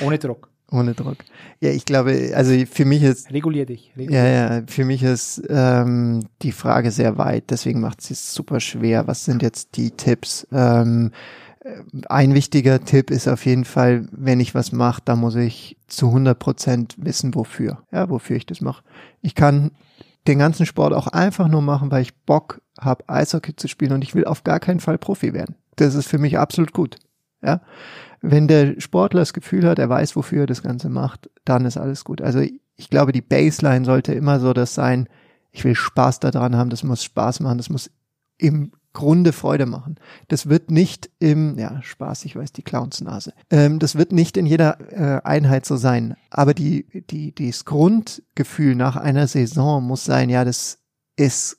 [0.01, 0.49] Ohne Druck.
[0.71, 1.19] Ohne Druck.
[1.61, 3.33] Ja, ich glaube, also für mich ist.
[3.33, 3.93] Regulier dich.
[3.97, 8.61] Regulier ja, ja, für mich ist ähm, die Frage sehr weit, deswegen macht es super
[8.61, 9.07] schwer.
[9.07, 10.47] Was sind jetzt die Tipps?
[10.53, 11.13] Ähm,
[12.09, 16.09] ein wichtiger Tipp ist auf jeden Fall, wenn ich was mache, da muss ich zu
[16.09, 17.83] 100 Prozent wissen, wofür.
[17.93, 18.85] Ja, wofür ich das mache.
[19.23, 19.71] Ich kann
[20.29, 24.03] den ganzen Sport auch einfach nur machen, weil ich Bock habe, Eishockey zu spielen und
[24.03, 25.57] ich will auf gar keinen Fall Profi werden.
[25.77, 26.97] Das ist für mich absolut gut.
[27.43, 27.61] Ja.
[28.21, 31.77] Wenn der Sportler das Gefühl hat, er weiß, wofür er das Ganze macht, dann ist
[31.77, 32.21] alles gut.
[32.21, 35.09] Also ich glaube, die Baseline sollte immer so das sein,
[35.53, 37.91] ich will Spaß daran haben, das muss Spaß machen, das muss
[38.39, 39.97] im Grunde Freude machen.
[40.29, 43.35] Das wird nicht im, ja, Spaß, ich weiß, die Clownsnase.
[43.51, 46.17] Ähm, das wird nicht in jeder äh, Einheit so sein.
[46.31, 50.79] Aber die, die, das Grundgefühl nach einer Saison muss sein, ja, das
[51.15, 51.59] ist,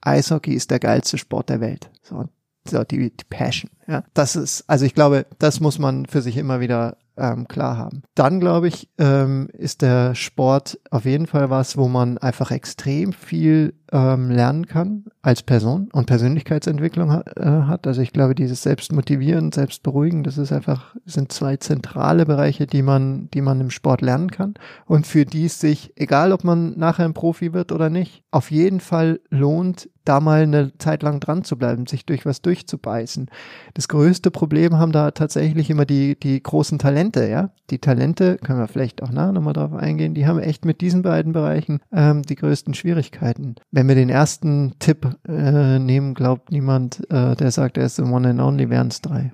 [0.00, 1.90] Eishockey ist der geilste Sport der Welt.
[2.02, 2.24] So,
[2.66, 3.70] so die, die Passion.
[3.86, 7.76] Ja, das ist, also ich glaube, das muss man für sich immer wieder ähm, klar
[7.76, 8.02] haben.
[8.14, 13.12] Dann glaube ich, ähm, ist der Sport auf jeden Fall was, wo man einfach extrem
[13.12, 17.86] viel ähm, lernen kann als Person und Persönlichkeitsentwicklung ha äh, hat.
[17.86, 23.28] Also ich glaube, dieses Selbstmotivieren, Selbstberuhigen, das ist einfach, sind zwei zentrale Bereiche, die man,
[23.32, 24.54] die man im Sport lernen kann
[24.86, 28.50] und für die es sich, egal ob man nachher ein Profi wird oder nicht, auf
[28.50, 33.28] jeden Fall lohnt, da mal eine Zeit lang dran zu bleiben, sich durch was durchzubeißen.
[33.74, 37.50] Das größte Problem haben da tatsächlich immer die, die großen Talente, ja.
[37.70, 41.02] Die Talente, können wir vielleicht auch nachher nochmal drauf eingehen, die haben echt mit diesen
[41.02, 43.56] beiden Bereichen ähm, die größten Schwierigkeiten.
[43.70, 48.02] Wenn wir den ersten Tipp äh, nehmen, glaubt niemand, äh, der sagt, er ist the
[48.02, 49.32] one and only, wären es drei.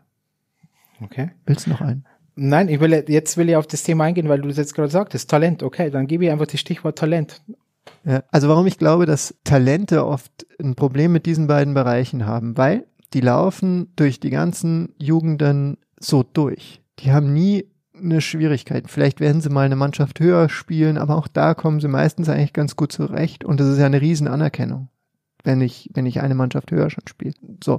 [1.00, 1.30] Okay.
[1.46, 2.04] Willst du noch einen?
[2.36, 4.90] Nein, ich will, jetzt will ich auf das Thema eingehen, weil du das jetzt gerade
[4.90, 5.62] sagtest, Talent.
[5.62, 7.40] Okay, dann gebe ich einfach das Stichwort Talent.
[8.04, 12.56] Ja, also warum ich glaube, dass Talente oft ein Problem mit diesen beiden Bereichen haben,
[12.56, 16.82] weil die laufen durch die ganzen Jugenden so durch.
[16.98, 17.66] Die haben nie
[17.96, 18.90] eine Schwierigkeit.
[18.90, 22.52] Vielleicht werden sie mal eine Mannschaft höher spielen, aber auch da kommen sie meistens eigentlich
[22.52, 24.88] ganz gut zurecht und das ist ja eine riesen Anerkennung,
[25.44, 27.34] wenn ich, wenn ich eine Mannschaft höher schon spiele.
[27.62, 27.78] So.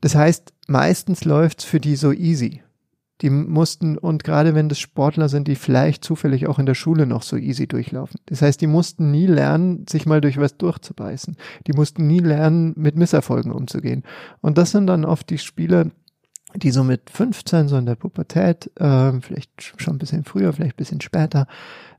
[0.00, 2.62] Das heißt, meistens läuft's für die so easy.
[3.22, 7.06] Die mussten, und gerade wenn das Sportler sind, die vielleicht zufällig auch in der Schule
[7.06, 8.18] noch so easy durchlaufen.
[8.26, 11.36] Das heißt, die mussten nie lernen, sich mal durch was durchzubeißen.
[11.66, 14.04] Die mussten nie lernen, mit Misserfolgen umzugehen.
[14.40, 15.86] Und das sind dann oft die Spieler,
[16.54, 20.74] die so mit 15, so in der Pubertät, äh, vielleicht schon ein bisschen früher, vielleicht
[20.74, 21.46] ein bisschen später,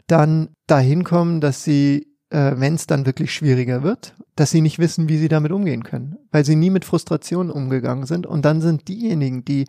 [0.08, 4.80] dann dahin kommen, dass sie, äh, wenn es dann wirklich schwieriger wird, dass sie nicht
[4.80, 8.26] wissen, wie sie damit umgehen können, weil sie nie mit Frustration umgegangen sind.
[8.26, 9.68] Und dann sind diejenigen, die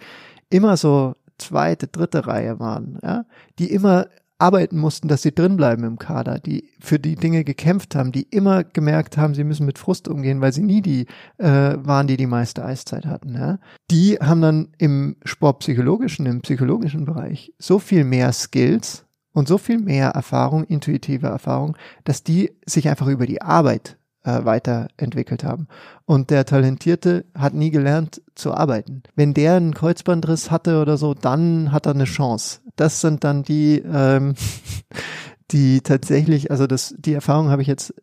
[0.51, 3.25] immer so zweite, dritte Reihe waren, ja,
[3.59, 4.07] die immer
[4.43, 8.65] arbeiten mussten, dass sie drinbleiben im Kader, die für die Dinge gekämpft haben, die immer
[8.65, 11.07] gemerkt haben, sie müssen mit Frust umgehen, weil sie nie die
[11.39, 13.35] äh, waren, die die meiste Eiszeit hatten.
[13.35, 13.61] Ja?
[13.91, 19.79] Die haben dann im sportpsychologischen, im psychologischen Bereich so viel mehr Skills und so viel
[19.79, 25.69] mehr Erfahrung, intuitive Erfahrung, dass die sich einfach über die Arbeit äh, weiterentwickelt haben.
[26.05, 29.03] Und der Talentierte hat nie gelernt zu arbeiten.
[29.15, 32.61] Wenn der einen Kreuzbandriss hatte oder so, dann hat er eine Chance.
[32.77, 34.35] Das sind dann die, ähm,
[35.51, 37.95] die tatsächlich, also das, die Erfahrung habe ich jetzt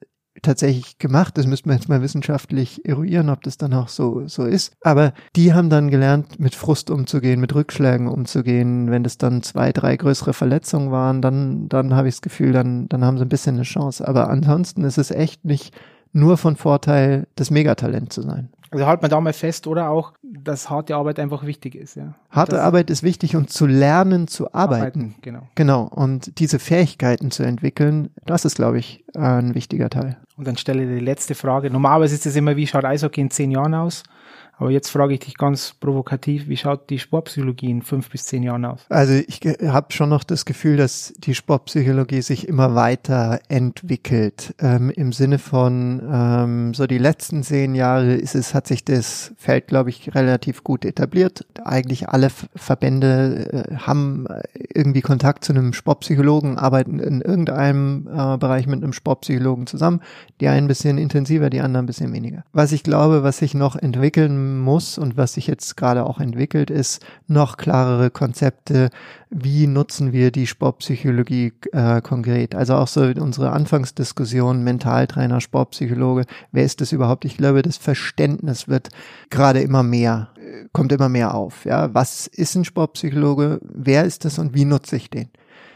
[0.41, 1.38] tatsächlich gemacht.
[1.38, 4.74] Das müsste man jetzt mal wissenschaftlich eruieren, ob das dann auch so, so ist.
[4.82, 8.89] Aber die haben dann gelernt, mit Frust umzugehen, mit Rückschlägen umzugehen.
[8.91, 12.88] Wenn das dann zwei, drei größere Verletzungen waren, dann, dann habe ich das Gefühl, dann,
[12.89, 14.07] dann haben sie ein bisschen eine Chance.
[14.07, 15.76] Aber ansonsten ist es echt nicht,
[16.12, 18.49] nur von Vorteil, das Megatalent zu sein.
[18.72, 22.14] Also halt man da mal fest, oder auch, dass harte Arbeit einfach wichtig ist, ja.
[22.30, 24.82] Harte das Arbeit ist wichtig und zu lernen zu arbeiten.
[24.82, 25.16] arbeiten.
[25.22, 25.47] Genau.
[25.55, 25.84] Genau.
[25.86, 30.18] Und diese Fähigkeiten zu entwickeln, das ist, glaube ich, ein wichtiger Teil.
[30.38, 31.72] Und dann stelle die letzte Frage.
[31.72, 34.03] Normalerweise ist es immer, wie schaut Eishockey in zehn Jahren aus?
[34.60, 38.43] Aber jetzt frage ich dich ganz provokativ, wie schaut die Sportpsychologie in fünf bis zehn
[38.43, 38.86] Jahren aus?
[38.89, 44.53] Also ich habe schon noch das Gefühl, dass die Sportpsychologie sich immer weiter entwickelt.
[44.60, 49.34] Ähm, Im Sinne von ähm, so die letzten zehn Jahre ist es, hat sich das
[49.38, 51.45] Feld, glaube ich, relativ gut etabliert.
[51.64, 54.28] Eigentlich alle Verbände äh, haben
[54.74, 60.01] irgendwie Kontakt zu einem Sportpsychologen, arbeiten in irgendeinem äh, Bereich mit einem Sportpsychologen zusammen.
[60.41, 62.43] Die einen ein bisschen intensiver, die anderen ein bisschen weniger.
[62.51, 66.70] Was ich glaube, was sich noch entwickeln muss und was sich jetzt gerade auch entwickelt,
[66.70, 68.89] ist noch klarere Konzepte,
[69.30, 72.56] wie nutzen wir die Sportpsychologie äh, konkret.
[72.56, 77.26] Also auch so unsere Anfangsdiskussion, Mentaltrainer, Sportpsychologe, wer ist das überhaupt?
[77.26, 78.89] Ich glaube, das Verständnis wird
[79.30, 80.30] gerade immer mehr,
[80.72, 81.66] kommt immer mehr auf.
[81.66, 83.60] Ja, was ist ein Sportpsychologe?
[83.62, 85.30] Wer ist das und wie nutze ich den?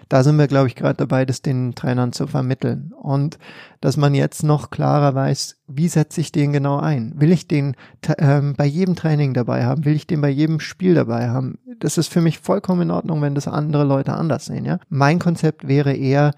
[0.10, 2.94] Da sind wir, glaube ich, gerade dabei, das den Trainern zu vermitteln.
[2.94, 3.38] Und
[3.82, 7.14] dass man jetzt noch klarer weiß, wie setze ich den genau ein?
[7.18, 7.76] Will ich den
[8.18, 9.86] ähm, bei jedem Training dabei haben?
[9.86, 11.58] Will ich den bei jedem Spiel dabei haben?
[11.80, 14.66] Das ist für mich vollkommen in Ordnung, wenn das andere Leute anders sehen.
[14.66, 16.32] Ja, mein Konzept wäre eher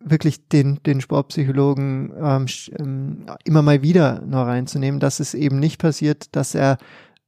[0.00, 2.46] wirklich den, den Sportpsychologen ähm,
[2.78, 6.78] ähm immer mal wieder nur reinzunehmen, dass es eben nicht passiert, dass er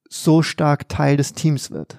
[0.09, 1.99] so stark Teil des Teams wird.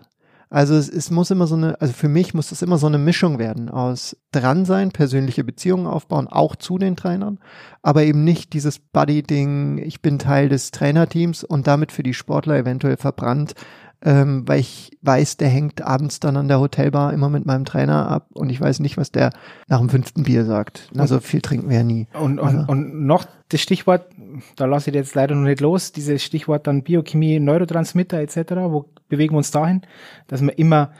[0.54, 2.97] Also es, es muss immer so eine, also für mich muss das immer so eine
[2.97, 7.39] Mischung werden aus dran sein, persönliche Beziehungen aufbauen, auch zu den Trainern,
[7.82, 12.58] aber eben nicht dieses Buddy-Ding, ich bin Teil des Trainerteams und damit für die Sportler
[12.58, 13.56] eventuell verbrannt,
[14.04, 18.08] ähm, weil ich weiß, der hängt abends dann an der Hotelbar immer mit meinem Trainer
[18.10, 19.32] ab und ich weiß nicht, was der
[19.68, 20.89] nach dem fünften Bier sagt.
[20.97, 22.08] Also viel trinken wir ja nie.
[22.14, 22.72] Und, und, also.
[22.72, 24.08] und noch das Stichwort,
[24.56, 28.86] da lasse ich jetzt leider noch nicht los, dieses Stichwort dann Biochemie, Neurotransmitter etc., wo
[29.08, 29.82] bewegen wir uns dahin,
[30.28, 30.91] dass wir immer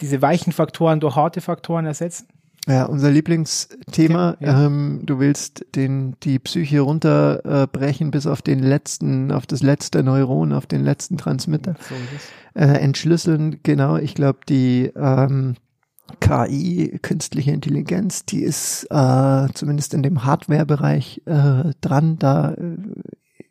[0.00, 2.26] diese weichen Faktoren durch harte Faktoren ersetzen?
[2.68, 4.36] Ja, unser Lieblingsthema.
[4.40, 4.66] Ja.
[4.66, 10.02] Ähm, du willst den die Psyche runterbrechen äh, bis auf den letzten, auf das letzte
[10.02, 11.76] Neuron, auf den letzten Transmitter.
[11.80, 11.94] So
[12.54, 13.96] äh, entschlüsseln, genau.
[13.96, 15.54] Ich glaube, die ähm,
[16.20, 22.76] KI, künstliche Intelligenz, die ist äh, zumindest in dem Hardware-Bereich äh, dran, da äh,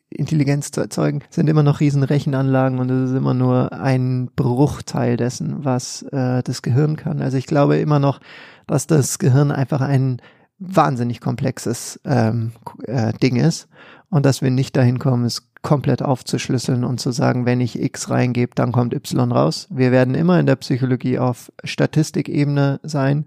[0.09, 5.17] Intelligenz zu erzeugen, sind immer noch riesen Rechenanlagen und es ist immer nur ein Bruchteil
[5.17, 7.21] dessen, was äh, das Gehirn kann.
[7.21, 8.19] Also ich glaube immer noch,
[8.65, 10.21] dass das Gehirn einfach ein
[10.57, 12.51] wahnsinnig komplexes ähm,
[12.85, 13.67] äh, Ding ist
[14.09, 18.09] und dass wir nicht dahin kommen, es komplett aufzuschlüsseln und zu sagen, wenn ich X
[18.09, 19.67] reingebe, dann kommt Y raus.
[19.69, 23.25] Wir werden immer in der Psychologie auf Statistikebene sein.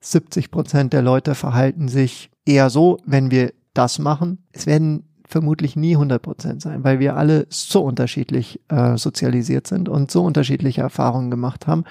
[0.00, 4.44] 70 Prozent der Leute verhalten sich eher so, wenn wir das machen.
[4.52, 9.88] Es werden vermutlich nie 100 Prozent sein, weil wir alle so unterschiedlich äh, sozialisiert sind
[9.88, 11.84] und so unterschiedliche Erfahrungen gemacht haben.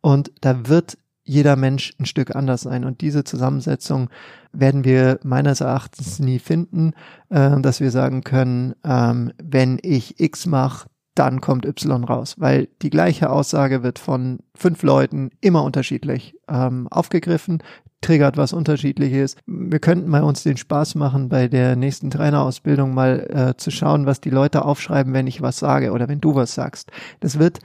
[0.00, 2.84] Und da wird jeder Mensch ein Stück anders sein.
[2.84, 4.10] Und diese Zusammensetzung
[4.52, 6.92] werden wir meines Erachtens nie finden,
[7.30, 12.68] äh, dass wir sagen können, ähm, wenn ich X mache, dann kommt Y raus, weil
[12.82, 17.62] die gleiche Aussage wird von fünf Leuten immer unterschiedlich ähm, aufgegriffen,
[18.00, 19.36] triggert was unterschiedliches.
[19.46, 24.06] Wir könnten mal uns den Spaß machen, bei der nächsten Trainerausbildung mal äh, zu schauen,
[24.06, 26.90] was die Leute aufschreiben, wenn ich was sage oder wenn du was sagst.
[27.20, 27.60] Das wird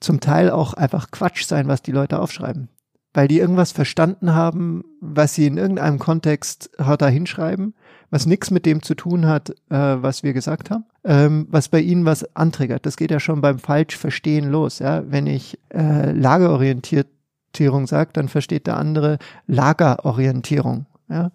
[0.00, 2.68] zum Teil auch einfach Quatsch sein, was die Leute aufschreiben
[3.14, 7.74] weil die irgendwas verstanden haben, was sie in irgendeinem Kontext da hinschreiben,
[8.10, 11.80] was nichts mit dem zu tun hat, äh, was wir gesagt haben, ähm, was bei
[11.80, 12.86] ihnen was antriggert.
[12.86, 14.78] Das geht ja schon beim Falschverstehen los.
[14.78, 15.02] Ja?
[15.10, 20.86] Wenn ich äh, Lagerorientierung sage, dann versteht der andere Lagerorientierung.
[21.08, 21.30] Ja?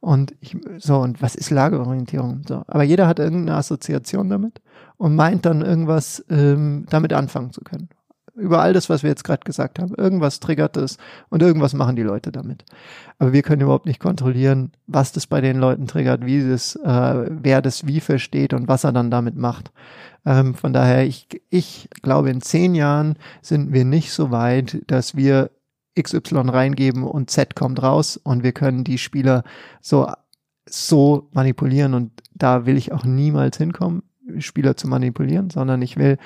[0.00, 2.42] Und ich, so, und was ist Lagerorientierung?
[2.46, 2.62] So.
[2.66, 4.60] Aber jeder hat irgendeine Assoziation damit
[4.96, 7.88] und meint dann irgendwas ähm, damit anfangen zu können
[8.38, 9.94] über all das, was wir jetzt gerade gesagt haben.
[9.96, 10.96] Irgendwas triggert es
[11.28, 12.64] und irgendwas machen die Leute damit.
[13.18, 17.26] Aber wir können überhaupt nicht kontrollieren, was das bei den Leuten triggert, wie das, äh,
[17.30, 19.72] wer das wie versteht und was er dann damit macht.
[20.24, 25.16] Ähm, von daher, ich, ich glaube, in zehn Jahren sind wir nicht so weit, dass
[25.16, 25.50] wir
[26.00, 29.42] XY reingeben und Z kommt raus und wir können die Spieler
[29.80, 30.10] so,
[30.66, 34.02] so manipulieren und da will ich auch niemals hinkommen,
[34.38, 36.18] Spieler zu manipulieren, sondern ich will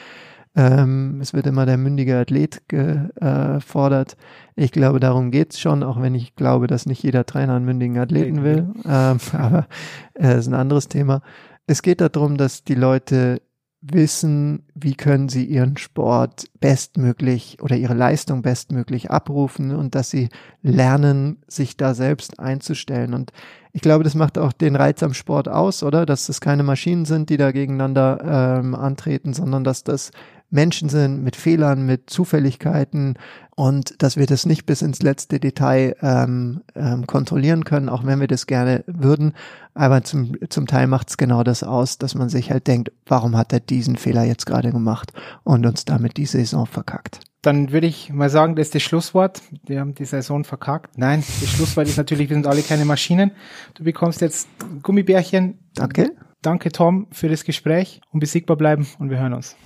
[0.55, 4.17] ähm, es wird immer der mündige Athlet gefordert.
[4.57, 7.65] Äh, ich glaube, darum geht's schon, auch wenn ich glaube, dass nicht jeder Trainer einen
[7.65, 8.69] mündigen Athleten will.
[8.85, 9.67] Ähm, aber
[10.15, 11.23] äh, ist ein anderes Thema.
[11.67, 13.41] Es geht darum, dass die Leute
[13.83, 20.29] wissen, wie können sie ihren Sport bestmöglich oder ihre Leistung bestmöglich abrufen und dass sie
[20.63, 23.13] lernen, sich da selbst einzustellen.
[23.13, 23.33] Und
[23.73, 26.07] ich glaube, das macht auch den Reiz am Sport aus, oder?
[26.07, 30.13] Dass das keine Maschinen sind, die da gegeneinander ähm, antreten, sondern dass das
[30.53, 33.15] Menschen sind mit Fehlern, mit Zufälligkeiten
[33.57, 38.21] und dass wir das nicht bis ins letzte Detail ähm, ähm, kontrollieren können, auch wenn
[38.21, 39.33] wir das gerne würden.
[39.75, 43.37] Aber zum, zum Teil macht es genau das aus, dass man sich halt denkt, warum
[43.37, 47.21] hat er diesen Fehler jetzt gerade gemacht und uns damit die Saison verkackt.
[47.41, 49.43] Dann würde ich mal sagen, das ist das Schlusswort.
[49.65, 50.97] Wir haben die Saison verkackt.
[50.97, 53.33] Nein, das Schlusswort ist natürlich, wir sind alle keine Maschinen.
[53.75, 54.49] Du bekommst jetzt
[54.83, 55.59] Gummibärchen.
[55.75, 56.13] Danke.
[56.43, 59.57] Danke, Tom, für das Gespräch und besiegbar bleiben und wir hören uns.